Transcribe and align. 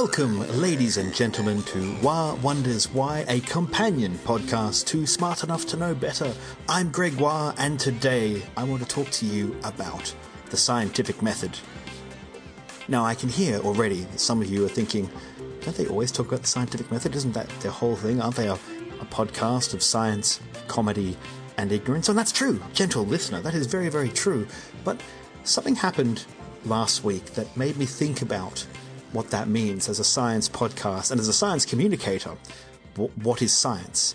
Welcome, 0.00 0.38
ladies 0.60 0.96
and 0.96 1.12
gentlemen, 1.12 1.64
to 1.64 1.96
Wah 2.02 2.36
Wonders 2.36 2.88
Why, 2.88 3.24
a 3.26 3.40
companion 3.40 4.16
podcast 4.18 4.86
to 4.86 5.04
Smart 5.06 5.42
Enough 5.42 5.66
to 5.66 5.76
Know 5.76 5.92
Better. 5.92 6.32
I'm 6.68 6.92
Greg 6.92 7.14
Wah, 7.14 7.52
and 7.58 7.80
today 7.80 8.44
I 8.56 8.62
want 8.62 8.80
to 8.80 8.88
talk 8.88 9.10
to 9.10 9.26
you 9.26 9.56
about 9.64 10.14
the 10.50 10.56
scientific 10.56 11.20
method. 11.20 11.58
Now, 12.86 13.04
I 13.04 13.16
can 13.16 13.28
hear 13.28 13.58
already 13.58 14.02
that 14.02 14.20
some 14.20 14.40
of 14.40 14.48
you 14.48 14.64
are 14.64 14.68
thinking, 14.68 15.10
don't 15.62 15.76
they 15.76 15.88
always 15.88 16.12
talk 16.12 16.28
about 16.28 16.42
the 16.42 16.46
scientific 16.46 16.92
method? 16.92 17.16
Isn't 17.16 17.32
that 17.32 17.48
their 17.58 17.72
whole 17.72 17.96
thing? 17.96 18.22
Aren't 18.22 18.36
they 18.36 18.46
a, 18.46 18.54
a 18.54 19.06
podcast 19.06 19.74
of 19.74 19.82
science, 19.82 20.38
comedy, 20.68 21.16
and 21.56 21.72
ignorance? 21.72 22.08
And 22.08 22.16
that's 22.16 22.30
true, 22.30 22.62
gentle 22.72 23.04
listener, 23.04 23.40
that 23.40 23.54
is 23.54 23.66
very, 23.66 23.88
very 23.88 24.10
true. 24.10 24.46
But 24.84 25.00
something 25.42 25.74
happened 25.74 26.24
last 26.64 27.02
week 27.02 27.24
that 27.34 27.56
made 27.56 27.76
me 27.76 27.84
think 27.84 28.22
about 28.22 28.64
what 29.12 29.30
that 29.30 29.48
means 29.48 29.88
as 29.88 29.98
a 29.98 30.04
science 30.04 30.48
podcast 30.48 31.10
and 31.10 31.20
as 31.20 31.28
a 31.28 31.32
science 31.32 31.64
communicator. 31.64 32.36
what 32.96 33.42
is 33.42 33.52
science? 33.52 34.14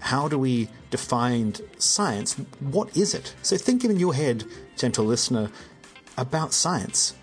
How 0.00 0.28
do 0.28 0.38
we 0.38 0.68
define 0.90 1.54
science? 1.78 2.34
What 2.60 2.96
is 2.96 3.14
it? 3.14 3.34
So 3.42 3.56
think 3.56 3.84
in 3.84 3.98
your 3.98 4.14
head, 4.14 4.44
gentle 4.76 5.04
listener, 5.04 5.50
about 6.16 6.52
science 6.52 7.14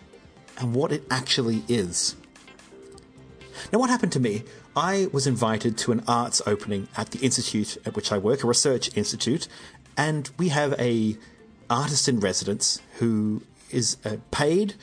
and 0.59 0.73
what 0.73 0.91
it 0.91 1.03
actually 1.09 1.63
is. 1.67 2.15
Now, 3.73 3.79
what 3.79 3.89
happened 3.89 4.11
to 4.13 4.19
me? 4.19 4.43
I 4.75 5.07
was 5.11 5.25
invited 5.25 5.77
to 5.79 5.91
an 5.91 6.03
arts 6.07 6.41
opening 6.45 6.87
at 6.95 7.11
the 7.11 7.19
institute 7.19 7.77
at 7.85 7.95
which 7.95 8.11
I 8.11 8.17
work, 8.19 8.43
a 8.43 8.47
research 8.47 8.95
institute, 8.95 9.47
and 9.97 10.29
we 10.37 10.49
have 10.49 10.73
a 10.79 11.17
artist 11.69 12.07
in 12.07 12.19
residence 12.19 12.79
who 12.99 13.41
is 13.71 13.97
uh, 14.05 14.17
paid 14.31 14.75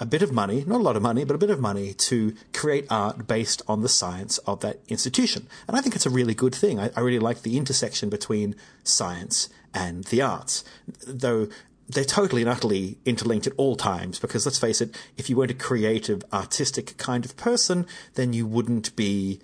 a 0.00 0.06
bit 0.06 0.22
of 0.22 0.32
money, 0.32 0.64
not 0.66 0.80
a 0.80 0.82
lot 0.82 0.96
of 0.96 1.02
money, 1.02 1.24
but 1.24 1.34
a 1.34 1.38
bit 1.38 1.50
of 1.50 1.60
money 1.60 1.92
to 1.92 2.34
create 2.54 2.86
art 2.90 3.26
based 3.26 3.62
on 3.68 3.82
the 3.82 3.88
science 3.88 4.38
of 4.38 4.60
that 4.60 4.80
institution. 4.88 5.46
And 5.68 5.76
I 5.76 5.82
think 5.82 5.94
it's 5.94 6.06
a 6.06 6.10
really 6.10 6.34
good 6.34 6.54
thing. 6.54 6.80
I, 6.80 6.90
I 6.96 7.00
really 7.00 7.18
like 7.18 7.42
the 7.42 7.58
intersection 7.58 8.08
between 8.08 8.56
science 8.82 9.50
and 9.74 10.04
the 10.04 10.22
arts, 10.22 10.64
though 11.06 11.48
they're 11.86 12.04
totally 12.04 12.42
and 12.42 12.50
utterly 12.50 12.98
interlinked 13.04 13.46
at 13.46 13.52
all 13.56 13.76
times 13.76 14.18
because 14.18 14.46
let's 14.46 14.58
face 14.58 14.80
it, 14.80 14.96
if 15.16 15.28
you 15.28 15.36
weren't 15.36 15.50
a 15.50 15.54
creative, 15.54 16.22
artistic 16.32 16.96
kind 16.96 17.24
of 17.24 17.36
person, 17.36 17.86
then 18.14 18.32
you 18.32 18.46
wouldn't 18.46 18.94
be 18.96 19.40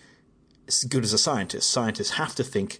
as 0.68 0.84
good 0.84 1.04
as 1.04 1.12
a 1.12 1.18
scientist. 1.18 1.70
Scientists 1.70 2.12
have 2.12 2.34
to 2.36 2.44
think 2.44 2.78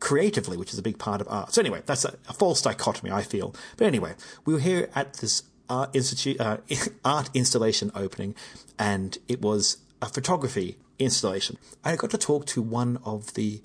creatively, 0.00 0.56
which 0.56 0.72
is 0.72 0.78
a 0.78 0.82
big 0.82 0.98
part 0.98 1.20
of 1.20 1.28
art. 1.28 1.52
So 1.52 1.60
anyway, 1.60 1.82
that's 1.84 2.04
a, 2.04 2.14
a 2.28 2.32
false 2.32 2.62
dichotomy, 2.62 3.10
I 3.10 3.22
feel. 3.22 3.54
But 3.76 3.88
anyway, 3.88 4.14
we 4.44 4.54
were 4.54 4.60
here 4.60 4.88
at 4.94 5.14
this 5.14 5.42
art 5.68 5.94
institute 5.94 6.40
uh, 6.40 6.58
art 7.04 7.30
installation 7.34 7.90
opening, 7.94 8.34
and 8.78 9.18
it 9.28 9.40
was 9.40 9.78
a 10.00 10.06
photography 10.06 10.76
installation. 10.98 11.58
I 11.84 11.96
got 11.96 12.10
to 12.10 12.18
talk 12.18 12.46
to 12.46 12.62
one 12.62 12.98
of 13.04 13.34
the 13.34 13.62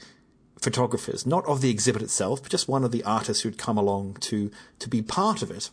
photographers, 0.60 1.26
not 1.26 1.46
of 1.46 1.62
the 1.62 1.70
exhibit 1.70 2.02
itself, 2.02 2.42
but 2.42 2.52
just 2.52 2.68
one 2.68 2.84
of 2.84 2.92
the 2.92 3.04
artists 3.04 3.44
who'd 3.44 3.58
come 3.58 3.78
along 3.78 4.18
to 4.22 4.50
to 4.80 4.90
be 4.90 5.02
part 5.02 5.42
of 5.42 5.52
it. 5.52 5.70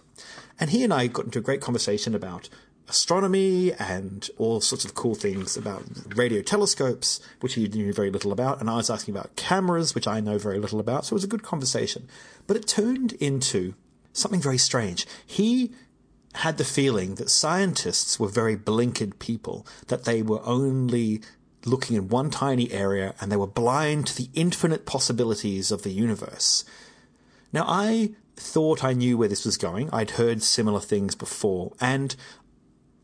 And 0.59 0.71
he 0.71 0.85
and 0.85 0.93
I 0.93 1.07
got 1.07 1.27
into 1.27 1.39
a 1.39 1.43
great 1.43 1.61
conversation 1.61 2.15
about 2.15 2.49
astronomy 2.89 3.73
and 3.75 4.29
all 4.37 4.61
sorts 4.61 4.85
of 4.85 4.95
cool 4.95 5.15
things 5.15 5.57
about 5.57 5.85
radio 6.17 6.43
telescopes, 6.43 7.21
which 7.41 7.55
he 7.55 7.69
knew 7.69 7.93
very 7.93 8.11
little 8.11 8.33
about, 8.33 8.61
and 8.61 8.69
I 8.69 8.77
was 8.77 8.91
asking 8.91 9.15
about 9.15 9.37
cameras, 9.37 9.95
which 9.95 10.09
I 10.09 10.21
know 10.21 10.39
very 10.39 10.59
little 10.59 10.81
about. 10.81 11.07
So 11.07 11.13
it 11.13 11.15
was 11.15 11.25
a 11.25 11.29
good 11.29 11.45
conversation. 11.45 12.09
But 12.49 12.57
it 12.57 12.67
turned 12.67 13.13
into 13.15 13.75
something 14.13 14.41
very 14.41 14.59
strange. 14.59 15.07
He 15.25 15.73
had 16.37 16.59
the 16.59 16.65
feeling 16.65 17.17
that 17.17 17.31
scientists 17.31 18.19
were 18.21 18.29
very 18.29 18.57
blinkered 18.57 19.19
people, 19.19 19.67
that 19.89 20.05
they 20.05 20.23
were 20.23 20.41
only 20.45 21.21
looking 21.65 21.97
in 21.97 22.09
one 22.09 22.31
tiny 22.31 22.71
area 22.73 23.15
and 23.21 23.31
they 23.31 23.37
were 23.37 23.47
blind 23.47 24.07
to 24.07 24.17
the 24.17 24.31
infinite 24.35 24.87
possibilities 24.87 25.71
of 25.71 25.83
the 25.83 25.91
universe. 25.91 26.65
Now, 27.53 27.65
I 27.67 28.11
thought 28.37 28.85
I 28.85 28.93
knew 28.93 29.19
where 29.19 29.29
this 29.29 29.45
was 29.45 29.57
going. 29.57 29.91
I'd 29.93 30.13
heard 30.13 30.43
similar 30.43 30.81
things 30.81 31.15
before. 31.15 31.73
And 31.81 32.15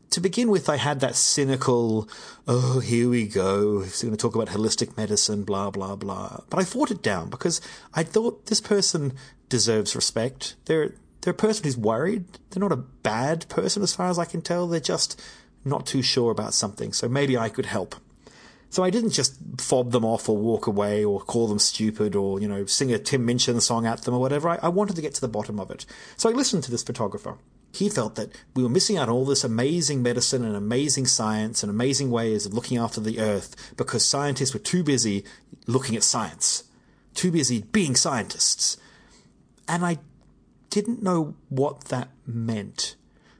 to 0.09 0.21
begin 0.21 0.49
with, 0.49 0.69
I 0.69 0.77
had 0.77 1.01
that 1.01 1.15
cynical, 1.15 2.09
oh, 2.47 2.79
here 2.79 3.09
we 3.09 3.27
go. 3.27 3.81
He's 3.81 4.01
going 4.01 4.15
to 4.15 4.17
talk 4.17 4.35
about 4.35 4.47
holistic 4.47 4.97
medicine, 4.97 5.43
blah, 5.43 5.69
blah, 5.69 5.95
blah. 5.95 6.39
But 6.49 6.59
I 6.59 6.63
fought 6.63 6.91
it 6.91 7.03
down 7.03 7.29
because 7.29 7.61
I 7.93 8.03
thought 8.03 8.47
this 8.47 8.61
person 8.61 9.13
deserves 9.49 9.95
respect. 9.95 10.55
They're, 10.65 10.95
they're 11.27 11.33
a 11.33 11.35
person 11.35 11.65
who's 11.65 11.75
worried. 11.75 12.23
They're 12.49 12.61
not 12.61 12.71
a 12.71 12.77
bad 12.77 13.49
person 13.49 13.83
as 13.83 13.93
far 13.93 14.09
as 14.09 14.17
I 14.17 14.23
can 14.23 14.41
tell. 14.41 14.65
They're 14.65 14.79
just 14.79 15.21
not 15.65 15.85
too 15.85 16.01
sure 16.01 16.31
about 16.31 16.53
something. 16.53 16.93
So 16.93 17.09
maybe 17.09 17.37
I 17.37 17.49
could 17.49 17.65
help. 17.65 17.95
So 18.69 18.81
I 18.81 18.89
didn't 18.89 19.09
just 19.09 19.35
fob 19.57 19.91
them 19.91 20.05
off 20.05 20.29
or 20.29 20.37
walk 20.37 20.67
away 20.67 21.03
or 21.03 21.19
call 21.19 21.49
them 21.49 21.59
stupid 21.59 22.15
or, 22.15 22.39
you 22.39 22.47
know, 22.47 22.65
sing 22.65 22.93
a 22.93 22.97
Tim 22.97 23.25
Minchin 23.25 23.59
song 23.59 23.85
at 23.85 24.03
them 24.03 24.13
or 24.13 24.21
whatever. 24.21 24.47
I, 24.47 24.59
I 24.63 24.69
wanted 24.69 24.95
to 24.95 25.01
get 25.01 25.15
to 25.15 25.19
the 25.19 25.27
bottom 25.27 25.59
of 25.59 25.69
it. 25.69 25.85
So 26.15 26.29
I 26.29 26.31
listened 26.31 26.63
to 26.63 26.71
this 26.71 26.81
photographer. 26.81 27.37
He 27.73 27.89
felt 27.89 28.15
that 28.15 28.31
we 28.55 28.63
were 28.63 28.69
missing 28.69 28.95
out 28.95 29.09
on 29.09 29.15
all 29.15 29.25
this 29.25 29.43
amazing 29.43 30.01
medicine 30.01 30.45
and 30.45 30.55
amazing 30.55 31.07
science 31.07 31.61
and 31.61 31.69
amazing 31.69 32.09
ways 32.09 32.45
of 32.45 32.53
looking 32.53 32.77
after 32.77 33.01
the 33.01 33.19
earth 33.19 33.73
because 33.75 34.05
scientists 34.05 34.53
were 34.53 34.61
too 34.61 34.81
busy 34.81 35.25
looking 35.65 35.97
at 35.97 36.03
science, 36.03 36.63
too 37.15 37.31
busy 37.33 37.63
being 37.63 37.97
scientists. 37.97 38.77
And 39.67 39.85
I 39.85 39.97
didn't 40.69 41.03
know 41.03 41.35
what 41.49 41.85
that 41.85 42.09
meant. 42.25 42.95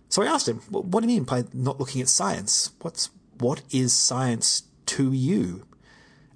So 0.09 0.21
I 0.21 0.27
asked 0.27 0.47
him, 0.47 0.59
what 0.69 1.01
do 1.01 1.07
you 1.07 1.15
mean 1.15 1.23
by 1.25 1.43
not 1.53 1.79
looking 1.79 2.01
at 2.01 2.09
science? 2.09 2.71
What's, 2.81 3.09
what 3.39 3.61
is 3.71 3.93
science 3.93 4.63
to 4.87 5.11
you? 5.11 5.65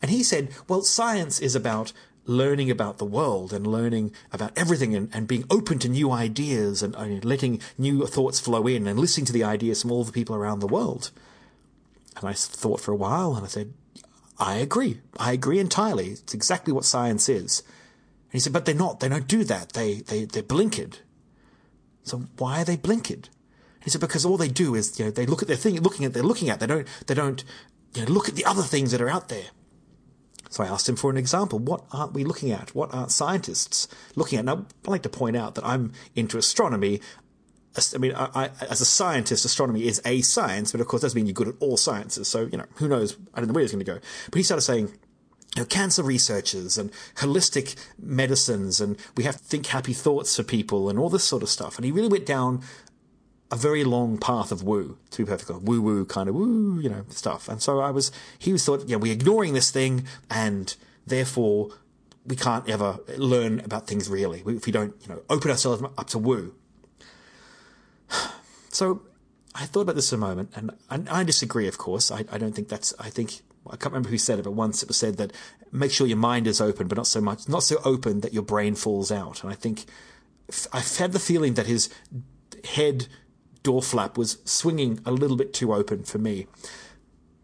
And 0.01 0.11
he 0.11 0.23
said, 0.23 0.49
well, 0.67 0.81
science 0.81 1.39
is 1.39 1.55
about 1.55 1.93
learning 2.25 2.69
about 2.69 2.97
the 2.97 3.05
world 3.05 3.51
and 3.51 3.65
learning 3.65 4.13
about 4.31 4.51
everything 4.57 4.95
and, 4.95 5.09
and 5.13 5.27
being 5.27 5.45
open 5.49 5.79
to 5.79 5.89
new 5.89 6.11
ideas 6.11 6.83
and, 6.83 6.95
and 6.95 7.25
letting 7.25 7.59
new 7.77 8.05
thoughts 8.05 8.39
flow 8.39 8.67
in 8.67 8.87
and 8.87 8.99
listening 8.99 9.25
to 9.25 9.33
the 9.33 9.43
ideas 9.43 9.81
from 9.81 9.91
all 9.91 10.03
the 10.03 10.11
people 10.11 10.35
around 10.35 10.59
the 10.59 10.67
world. 10.67 11.11
And 12.17 12.27
I 12.27 12.33
thought 12.33 12.81
for 12.81 12.91
a 12.91 12.95
while 12.97 13.35
and 13.35 13.45
I 13.45 13.47
said, 13.47 13.73
I 14.37 14.55
agree. 14.55 15.01
I 15.17 15.33
agree 15.33 15.59
entirely. 15.59 16.11
It's 16.11 16.33
exactly 16.33 16.73
what 16.73 16.85
science 16.85 17.29
is. 17.29 17.63
And 18.31 18.33
he 18.33 18.39
said, 18.39 18.53
but 18.53 18.65
they're 18.65 18.73
not. 18.73 19.01
They 19.01 19.09
don't 19.09 19.27
do 19.27 19.43
that. 19.43 19.73
They, 19.73 19.95
they, 19.95 20.23
they're 20.23 20.41
blinkered. 20.41 20.99
So 22.03 22.23
why 22.37 22.61
are 22.61 22.65
they 22.65 22.77
blinkered? 22.77 23.29
He 23.83 23.89
said, 23.89 23.99
because 23.99 24.25
all 24.25 24.37
they 24.37 24.47
do 24.47 24.73
is, 24.73 24.97
you 24.97 25.05
know, 25.05 25.11
they 25.11 25.25
look 25.25 25.41
at 25.41 25.47
their 25.47 25.57
thing, 25.57 25.79
looking 25.81 26.05
at, 26.05 26.13
they're 26.13 26.23
looking 26.23 26.49
at, 26.49 26.59
they 26.59 26.67
don't, 26.67 26.87
they 27.07 27.13
don't, 27.13 27.43
you 27.93 28.05
know, 28.05 28.11
look 28.11 28.29
at 28.29 28.35
the 28.35 28.45
other 28.45 28.61
things 28.61 28.91
that 28.91 29.01
are 29.01 29.09
out 29.09 29.27
there. 29.27 29.45
So 30.49 30.63
I 30.63 30.67
asked 30.67 30.87
him 30.87 30.95
for 30.95 31.09
an 31.09 31.17
example. 31.17 31.59
What 31.59 31.85
aren't 31.91 32.13
we 32.13 32.23
looking 32.23 32.51
at? 32.51 32.75
What 32.75 32.93
aren't 32.93 33.11
scientists 33.11 33.87
looking 34.15 34.37
at? 34.37 34.45
Now, 34.45 34.65
I'd 34.83 34.87
like 34.87 35.03
to 35.03 35.09
point 35.09 35.35
out 35.35 35.55
that 35.55 35.65
I'm 35.65 35.93
into 36.15 36.37
astronomy. 36.37 37.01
I 37.95 37.97
mean, 37.97 38.13
I, 38.13 38.29
I, 38.35 38.49
as 38.69 38.81
a 38.81 38.85
scientist, 38.85 39.45
astronomy 39.45 39.87
is 39.87 40.01
a 40.05 40.21
science, 40.21 40.73
but 40.73 40.81
of 40.81 40.87
course, 40.87 41.01
that 41.01 41.07
doesn't 41.07 41.15
mean 41.15 41.25
you're 41.25 41.33
good 41.33 41.47
at 41.47 41.55
all 41.61 41.77
sciences. 41.77 42.27
So, 42.27 42.49
you 42.51 42.57
know, 42.57 42.65
who 42.75 42.89
knows? 42.89 43.17
I 43.33 43.39
don't 43.39 43.47
know 43.47 43.53
where 43.53 43.61
he's 43.61 43.71
going 43.71 43.85
to 43.85 43.93
go. 43.93 43.99
But 44.29 44.37
he 44.37 44.43
started 44.43 44.63
saying, 44.63 44.91
you 45.55 45.61
know, 45.61 45.65
cancer 45.65 46.03
researchers 46.03 46.77
and 46.77 46.91
holistic 47.15 47.75
medicines, 47.99 48.79
and 48.79 48.97
we 49.17 49.23
have 49.23 49.37
to 49.37 49.43
think 49.43 49.67
happy 49.67 49.93
thoughts 49.93 50.35
for 50.35 50.43
people 50.43 50.89
and 50.89 50.97
all 50.97 51.09
this 51.09 51.23
sort 51.23 51.43
of 51.43 51.49
stuff. 51.49 51.75
And 51.77 51.85
he 51.85 51.91
really 51.91 52.07
went 52.07 52.25
down 52.25 52.61
a 53.51 53.57
very 53.57 53.83
long 53.83 54.17
path 54.17 54.51
of 54.51 54.63
woo, 54.63 54.97
to 55.09 55.25
be 55.25 55.29
perfectly 55.29 55.57
woo 55.57 55.81
woo 55.81 56.05
kind 56.05 56.29
of 56.29 56.35
woo, 56.35 56.79
you 56.79 56.89
know, 56.89 57.03
stuff. 57.09 57.49
And 57.49 57.61
so 57.61 57.81
I 57.81 57.91
was, 57.91 58.11
he 58.39 58.53
was 58.53 58.63
thought, 58.65 58.87
yeah, 58.87 58.95
we're 58.95 59.11
ignoring 59.11 59.53
this 59.53 59.71
thing, 59.71 60.05
and 60.29 60.73
therefore 61.05 61.69
we 62.25 62.35
can't 62.35 62.69
ever 62.69 62.99
learn 63.17 63.59
about 63.61 63.87
things 63.87 64.07
really 64.07 64.43
if 64.45 64.65
we 64.65 64.71
don't, 64.71 64.95
you 65.01 65.09
know, 65.09 65.21
open 65.29 65.51
ourselves 65.51 65.83
up 65.97 66.07
to 66.07 66.17
woo. 66.17 66.55
So 68.73 69.01
I 69.53 69.65
thought 69.65 69.81
about 69.81 69.95
this 69.95 70.13
a 70.13 70.17
moment, 70.17 70.53
and 70.55 70.71
I, 70.89 71.19
I 71.19 71.23
disagree, 71.25 71.67
of 71.67 71.77
course. 71.77 72.09
I, 72.09 72.23
I 72.31 72.37
don't 72.37 72.55
think 72.55 72.69
that's, 72.69 72.93
I 72.97 73.09
think 73.09 73.41
I 73.67 73.75
can't 73.75 73.93
remember 73.93 74.09
who 74.09 74.17
said 74.17 74.39
it, 74.39 74.43
but 74.43 74.51
once 74.51 74.81
it 74.81 74.87
was 74.87 74.97
said 74.97 75.17
that 75.17 75.33
make 75.71 75.91
sure 75.91 76.07
your 76.07 76.17
mind 76.17 76.47
is 76.47 76.59
open, 76.59 76.87
but 76.87 76.97
not 76.97 77.07
so 77.07 77.21
much, 77.21 77.47
not 77.47 77.63
so 77.63 77.79
open 77.85 78.21
that 78.21 78.33
your 78.33 78.43
brain 78.43 78.75
falls 78.75 79.11
out. 79.11 79.43
And 79.43 79.51
I 79.51 79.55
think 79.55 79.85
I've 80.73 80.97
had 80.97 81.11
the 81.11 81.19
feeling 81.19 81.53
that 81.53 81.67
his 81.67 81.89
head 82.63 83.07
door 83.63 83.81
flap 83.81 84.17
was 84.17 84.39
swinging 84.45 84.99
a 85.05 85.11
little 85.11 85.37
bit 85.37 85.53
too 85.53 85.73
open 85.73 86.03
for 86.03 86.17
me. 86.17 86.47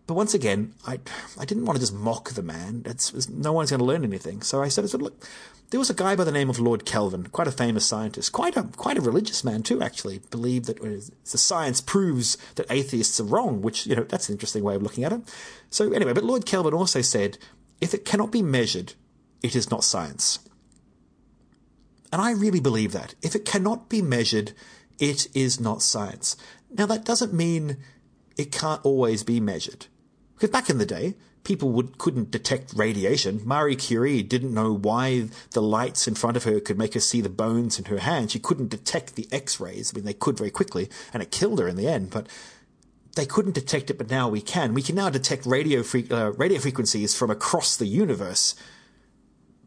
But 0.08 0.14
once 0.14 0.34
again, 0.34 0.74
I, 0.86 1.00
I 1.38 1.44
didn't 1.44 1.66
want 1.66 1.76
to 1.76 1.82
just 1.82 1.94
mock 1.94 2.32
the 2.32 2.42
man. 2.42 2.84
It's, 2.86 3.14
it's 3.14 3.30
no 3.30 3.52
one's 3.52 3.70
going 3.70 3.80
to 3.80 3.86
learn 3.86 4.06
anything. 4.06 4.42
So 4.42 4.64
I 4.64 4.70
said, 4.70 4.86
look, 4.94 5.22
there 5.70 5.80
was 5.80 5.90
a 5.90 5.94
guy 5.94 6.16
by 6.16 6.24
the 6.24 6.32
name 6.32 6.50
of 6.50 6.60
Lord 6.60 6.86
Kelvin, 6.86 7.28
quite 7.28 7.48
a 7.48 7.52
famous 7.52 7.86
scientist, 7.86 8.32
quite 8.32 8.56
a 8.56 8.64
quite 8.64 8.98
a 8.98 9.02
religious 9.02 9.44
man 9.44 9.64
too. 9.64 9.82
Actually, 9.82 10.20
believed 10.32 10.66
that 10.66 10.80
uh, 10.80 11.02
the 11.30 11.38
science 11.38 11.82
proves 11.82 12.38
that 12.56 12.72
atheists 12.72 13.20
are 13.20 13.26
wrong, 13.26 13.62
which 13.62 13.86
you 13.86 13.96
know 13.96 14.04
that's 14.04 14.30
an 14.30 14.36
interesting 14.36 14.64
way 14.64 14.76
of 14.76 14.82
looking 14.82 15.04
at 15.04 15.12
it. 15.12 15.22
So 15.70 15.92
anyway, 15.92 16.14
but 16.14 16.24
Lord 16.24 16.46
Kelvin 16.46 16.74
also 16.74 17.02
said, 17.02 17.38
if 17.82 17.94
it 17.94 18.06
cannot 18.06 18.32
be 18.32 18.42
measured, 18.42 18.94
it 19.44 19.56
is 19.58 19.70
not 19.70 19.84
science. 19.84 20.40
And 22.14 22.22
I 22.22 22.32
really 22.32 22.62
believe 22.62 22.94
that. 22.94 23.16
If 23.22 23.36
it 23.36 23.44
cannot 23.44 23.90
be 23.90 24.02
measured, 24.02 24.54
it 25.00 25.28
is 25.36 25.60
not 25.60 25.82
science. 25.82 26.38
Now 26.72 26.86
that 26.86 27.04
doesn't 27.04 27.34
mean 27.34 27.76
it 28.38 28.54
can't 28.54 28.86
always 28.86 29.24
be 29.24 29.42
measured. 29.42 29.88
Because 30.38 30.52
back 30.52 30.70
in 30.70 30.78
the 30.78 30.86
day, 30.86 31.16
people 31.44 31.70
would, 31.72 31.98
couldn't 31.98 32.30
detect 32.30 32.74
radiation. 32.76 33.42
Marie 33.44 33.76
Curie 33.76 34.22
didn't 34.22 34.54
know 34.54 34.72
why 34.72 35.30
the 35.52 35.62
lights 35.62 36.08
in 36.08 36.14
front 36.14 36.38
of 36.38 36.44
her 36.44 36.60
could 36.60 36.78
make 36.78 36.94
her 36.94 37.00
see 37.00 37.22
the 37.22 37.30
bones 37.30 37.80
in 37.80 37.86
her 37.86 38.00
hand. 38.00 38.32
She 38.32 38.40
couldn't 38.40 38.70
detect 38.70 39.16
the 39.16 39.28
X-rays. 39.32 39.92
I 39.92 39.96
mean, 39.96 40.06
they 40.06 40.14
could 40.14 40.38
very 40.38 40.52
quickly, 40.52 40.90
and 41.12 41.24
it 41.24 41.32
killed 41.32 41.60
her 41.60 41.68
in 41.68 41.76
the 41.76 41.88
end. 41.88 42.12
But 42.12 42.28
they 43.16 43.26
couldn't 43.26 43.56
detect 43.56 43.90
it, 43.90 43.98
but 43.98 44.12
now 44.12 44.30
we 44.30 44.42
can. 44.42 44.74
We 44.74 44.84
can 44.84 44.96
now 44.96 45.10
detect 45.10 45.46
radio 45.46 45.82
fre- 45.84 46.12
uh, 46.12 46.32
radio 46.34 46.60
frequencies 46.60 47.16
from 47.16 47.32
across 47.32 47.76
the 47.76 47.88
universe. 47.88 48.54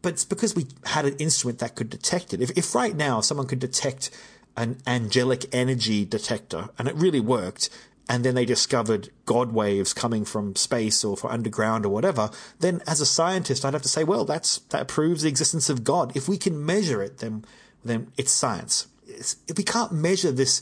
But 0.01 0.13
it's 0.13 0.25
because 0.25 0.55
we 0.55 0.67
had 0.85 1.05
an 1.05 1.17
instrument 1.17 1.59
that 1.59 1.75
could 1.75 1.89
detect 1.89 2.33
it. 2.33 2.41
If, 2.41 2.57
if 2.57 2.73
right 2.73 2.95
now 2.95 3.21
someone 3.21 3.47
could 3.47 3.59
detect 3.59 4.09
an 4.57 4.77
angelic 4.87 5.45
energy 5.53 6.05
detector 6.05 6.69
and 6.77 6.87
it 6.87 6.95
really 6.95 7.19
worked, 7.19 7.69
and 8.09 8.25
then 8.25 8.35
they 8.35 8.45
discovered 8.45 9.09
God 9.25 9.53
waves 9.53 9.93
coming 9.93 10.25
from 10.25 10.55
space 10.55 11.03
or 11.03 11.15
from 11.15 11.31
underground 11.31 11.85
or 11.85 11.89
whatever, 11.89 12.29
then 12.59 12.81
as 12.87 12.99
a 12.99 13.05
scientist, 13.05 13.63
I'd 13.63 13.73
have 13.73 13.81
to 13.83 13.89
say, 13.89 14.03
well, 14.03 14.25
that's 14.25 14.59
that 14.69 14.87
proves 14.87 15.21
the 15.21 15.29
existence 15.29 15.69
of 15.69 15.83
God. 15.83 16.15
If 16.15 16.27
we 16.27 16.37
can 16.37 16.65
measure 16.65 17.01
it, 17.01 17.19
then 17.19 17.45
then 17.83 18.11
it's 18.17 18.31
science. 18.31 18.87
It's, 19.07 19.37
if 19.47 19.57
we 19.57 19.63
can't 19.63 19.91
measure 19.91 20.31
this 20.31 20.61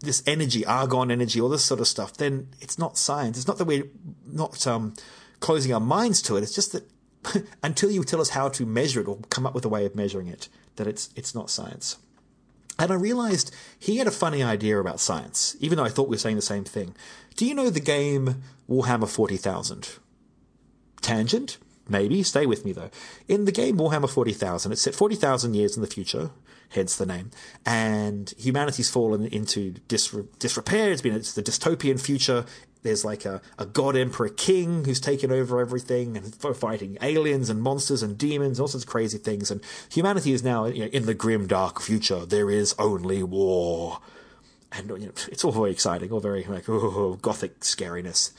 this 0.00 0.22
energy, 0.26 0.62
orgone 0.62 1.10
energy, 1.10 1.40
all 1.40 1.48
this 1.48 1.64
sort 1.64 1.80
of 1.80 1.88
stuff, 1.88 2.14
then 2.14 2.48
it's 2.60 2.78
not 2.78 2.98
science. 2.98 3.38
It's 3.38 3.48
not 3.48 3.58
that 3.58 3.64
we're 3.64 3.88
not 4.26 4.66
um, 4.66 4.94
closing 5.40 5.72
our 5.72 5.80
minds 5.80 6.20
to 6.22 6.36
it. 6.36 6.42
It's 6.42 6.54
just 6.54 6.72
that 6.72 7.46
until 7.62 7.90
you 7.90 8.04
tell 8.04 8.20
us 8.20 8.30
how 8.30 8.48
to 8.50 8.66
measure 8.66 9.00
it 9.00 9.08
or 9.08 9.18
come 9.30 9.46
up 9.46 9.54
with 9.54 9.64
a 9.64 9.68
way 9.68 9.86
of 9.86 9.94
measuring 9.94 10.28
it, 10.28 10.48
that 10.76 10.86
it's 10.86 11.10
it's 11.16 11.34
not 11.34 11.50
science. 11.50 11.96
And 12.78 12.90
I 12.90 12.96
realized 12.96 13.54
he 13.78 13.98
had 13.98 14.06
a 14.06 14.12
funny 14.12 14.42
idea 14.42 14.80
about 14.80 15.00
science, 15.00 15.56
even 15.60 15.78
though 15.78 15.84
I 15.84 15.88
thought 15.88 16.08
we 16.08 16.14
were 16.14 16.20
saying 16.20 16.36
the 16.36 16.42
same 16.42 16.64
thing. 16.64 16.94
Do 17.36 17.46
you 17.46 17.54
know 17.54 17.70
the 17.70 17.80
game 17.80 18.42
Warhammer 18.68 19.08
40,000? 19.08 19.98
Tangent? 21.00 21.58
Maybe. 21.88 22.22
Stay 22.22 22.46
with 22.46 22.64
me 22.64 22.72
though. 22.72 22.90
In 23.28 23.44
the 23.44 23.52
game 23.52 23.76
Warhammer 23.76 24.08
40,000, 24.08 24.72
it's 24.72 24.82
set 24.82 24.94
40,000 24.94 25.54
years 25.54 25.76
in 25.76 25.82
the 25.82 25.88
future, 25.88 26.30
hence 26.70 26.96
the 26.96 27.06
name, 27.06 27.30
and 27.66 28.32
humanity's 28.38 28.88
fallen 28.88 29.26
into 29.26 29.72
disrepair. 29.88 30.92
It's 30.92 31.02
been 31.02 31.14
it's 31.14 31.34
the 31.34 31.42
dystopian 31.42 32.00
future. 32.00 32.46
There's 32.82 33.04
like 33.04 33.24
a, 33.24 33.40
a 33.58 33.64
god 33.64 33.96
emperor 33.96 34.28
king 34.28 34.84
who's 34.84 35.00
taken 35.00 35.32
over 35.32 35.58
everything 35.58 36.16
and 36.18 36.34
fighting 36.34 36.98
aliens 37.00 37.48
and 37.48 37.62
monsters 37.62 38.02
and 38.02 38.16
demons, 38.16 38.60
all 38.60 38.68
sorts 38.68 38.84
of 38.84 38.90
crazy 38.90 39.16
things. 39.16 39.50
And 39.50 39.62
humanity 39.90 40.32
is 40.32 40.42
now 40.42 40.66
you 40.66 40.80
know, 40.80 40.90
in 40.90 41.06
the 41.06 41.14
grim, 41.14 41.46
dark 41.46 41.80
future. 41.80 42.26
There 42.26 42.50
is 42.50 42.74
only 42.78 43.22
war. 43.22 44.00
And 44.70 44.90
you 44.90 45.06
know, 45.06 45.12
it's 45.28 45.44
all 45.44 45.52
very 45.52 45.70
exciting, 45.70 46.12
all 46.12 46.20
very 46.20 46.44
like, 46.44 46.68
oh, 46.68 47.18
gothic 47.22 47.60
scariness. 47.60 48.32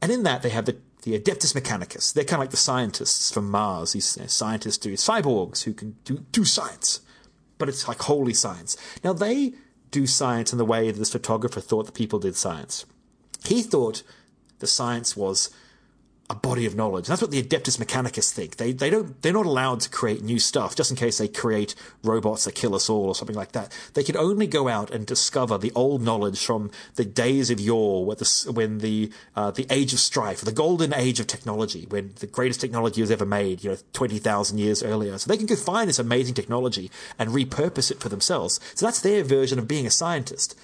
And 0.00 0.12
in 0.12 0.22
that, 0.22 0.42
they 0.42 0.50
have 0.50 0.66
the 0.66 0.76
the 1.02 1.18
Adeptus 1.18 1.54
Mechanicus. 1.54 2.12
They're 2.12 2.24
kind 2.24 2.34
of 2.34 2.40
like 2.40 2.50
the 2.50 2.56
scientists 2.56 3.32
from 3.32 3.50
Mars. 3.50 3.92
These 3.92 4.18
scientists 4.32 4.78
do 4.78 4.92
cyborgs 4.94 5.64
who 5.64 5.72
can 5.72 5.96
do, 6.04 6.24
do 6.32 6.44
science, 6.44 7.00
but 7.56 7.68
it's 7.68 7.86
like 7.86 8.02
holy 8.02 8.34
science. 8.34 8.76
Now 9.04 9.12
they 9.12 9.54
do 9.90 10.06
science 10.06 10.52
in 10.52 10.58
the 10.58 10.64
way 10.64 10.90
that 10.90 10.98
this 10.98 11.12
photographer 11.12 11.60
thought 11.60 11.86
the 11.86 11.92
people 11.92 12.18
did 12.18 12.36
science. 12.36 12.84
He 13.44 13.62
thought 13.62 14.02
the 14.58 14.66
science 14.66 15.16
was 15.16 15.50
a 16.30 16.34
body 16.34 16.66
of 16.66 16.74
knowledge. 16.74 17.06
That's 17.06 17.22
what 17.22 17.30
the 17.30 17.42
Adeptus 17.42 17.78
Mechanicus 17.78 18.30
think. 18.32 18.56
They 18.56 18.72
they 18.72 18.90
don't 18.90 19.20
they're 19.22 19.32
not 19.32 19.46
allowed 19.46 19.80
to 19.80 19.90
create 19.90 20.22
new 20.22 20.38
stuff 20.38 20.76
just 20.76 20.90
in 20.90 20.96
case 20.96 21.18
they 21.18 21.28
create 21.28 21.74
robots 22.02 22.44
that 22.44 22.54
kill 22.54 22.74
us 22.74 22.90
all 22.90 23.06
or 23.06 23.14
something 23.14 23.36
like 23.36 23.52
that. 23.52 23.72
They 23.94 24.02
can 24.02 24.16
only 24.16 24.46
go 24.46 24.68
out 24.68 24.90
and 24.90 25.06
discover 25.06 25.56
the 25.56 25.72
old 25.74 26.02
knowledge 26.02 26.44
from 26.44 26.70
the 26.96 27.04
days 27.04 27.50
of 27.50 27.60
yore, 27.60 28.04
when 28.04 28.18
the 28.18 28.52
when 28.52 28.78
the 28.78 29.10
uh, 29.36 29.52
the 29.52 29.66
age 29.70 29.94
of 29.94 30.00
strife, 30.00 30.42
the 30.42 30.52
golden 30.52 30.92
age 30.92 31.18
of 31.18 31.26
technology, 31.26 31.86
when 31.88 32.12
the 32.16 32.26
greatest 32.26 32.60
technology 32.60 33.00
was 33.00 33.10
ever 33.10 33.24
made, 33.24 33.64
you 33.64 33.70
know, 33.70 33.78
twenty 33.94 34.18
thousand 34.18 34.58
years 34.58 34.82
earlier. 34.82 35.16
So 35.16 35.28
they 35.28 35.38
can 35.38 35.46
go 35.46 35.56
find 35.56 35.88
this 35.88 35.98
amazing 35.98 36.34
technology 36.34 36.90
and 37.18 37.30
repurpose 37.30 37.90
it 37.90 38.00
for 38.00 38.10
themselves. 38.10 38.60
So 38.74 38.84
that's 38.84 39.00
their 39.00 39.24
version 39.24 39.58
of 39.58 39.66
being 39.66 39.86
a 39.86 39.90
scientist 39.90 40.58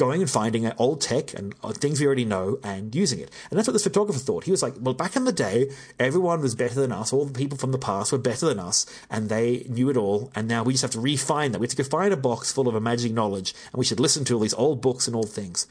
going 0.00 0.22
and 0.22 0.30
finding 0.30 0.72
old 0.78 1.02
tech 1.02 1.34
and 1.34 1.54
uh, 1.62 1.72
things 1.72 2.00
we 2.00 2.06
already 2.06 2.24
know 2.24 2.58
and 2.64 2.94
using 2.94 3.20
it. 3.20 3.30
And 3.50 3.58
that's 3.58 3.68
what 3.68 3.74
this 3.74 3.84
photographer 3.84 4.18
thought. 4.18 4.44
He 4.44 4.50
was 4.50 4.62
like, 4.62 4.72
well, 4.80 4.94
back 4.94 5.14
in 5.14 5.26
the 5.26 5.32
day, 5.32 5.70
everyone 5.98 6.40
was 6.40 6.54
better 6.54 6.80
than 6.80 6.90
us. 6.90 7.12
All 7.12 7.26
the 7.26 7.38
people 7.38 7.58
from 7.58 7.70
the 7.70 7.78
past 7.78 8.10
were 8.10 8.16
better 8.16 8.46
than 8.46 8.58
us 8.58 8.86
and 9.10 9.28
they 9.28 9.66
knew 9.68 9.90
it 9.90 9.98
all. 9.98 10.32
And 10.34 10.48
now 10.48 10.62
we 10.62 10.72
just 10.72 10.80
have 10.80 10.90
to 10.92 11.00
refine 11.00 11.52
that. 11.52 11.58
We 11.58 11.66
have 11.66 11.76
to 11.76 11.82
go 11.82 11.86
find 11.86 12.14
a 12.14 12.16
box 12.16 12.50
full 12.50 12.66
of 12.66 12.74
imagining 12.74 13.14
knowledge 13.14 13.54
and 13.72 13.78
we 13.78 13.84
should 13.84 14.00
listen 14.00 14.24
to 14.24 14.34
all 14.34 14.40
these 14.40 14.54
old 14.54 14.80
books 14.80 15.06
and 15.06 15.14
old 15.14 15.28
things. 15.28 15.66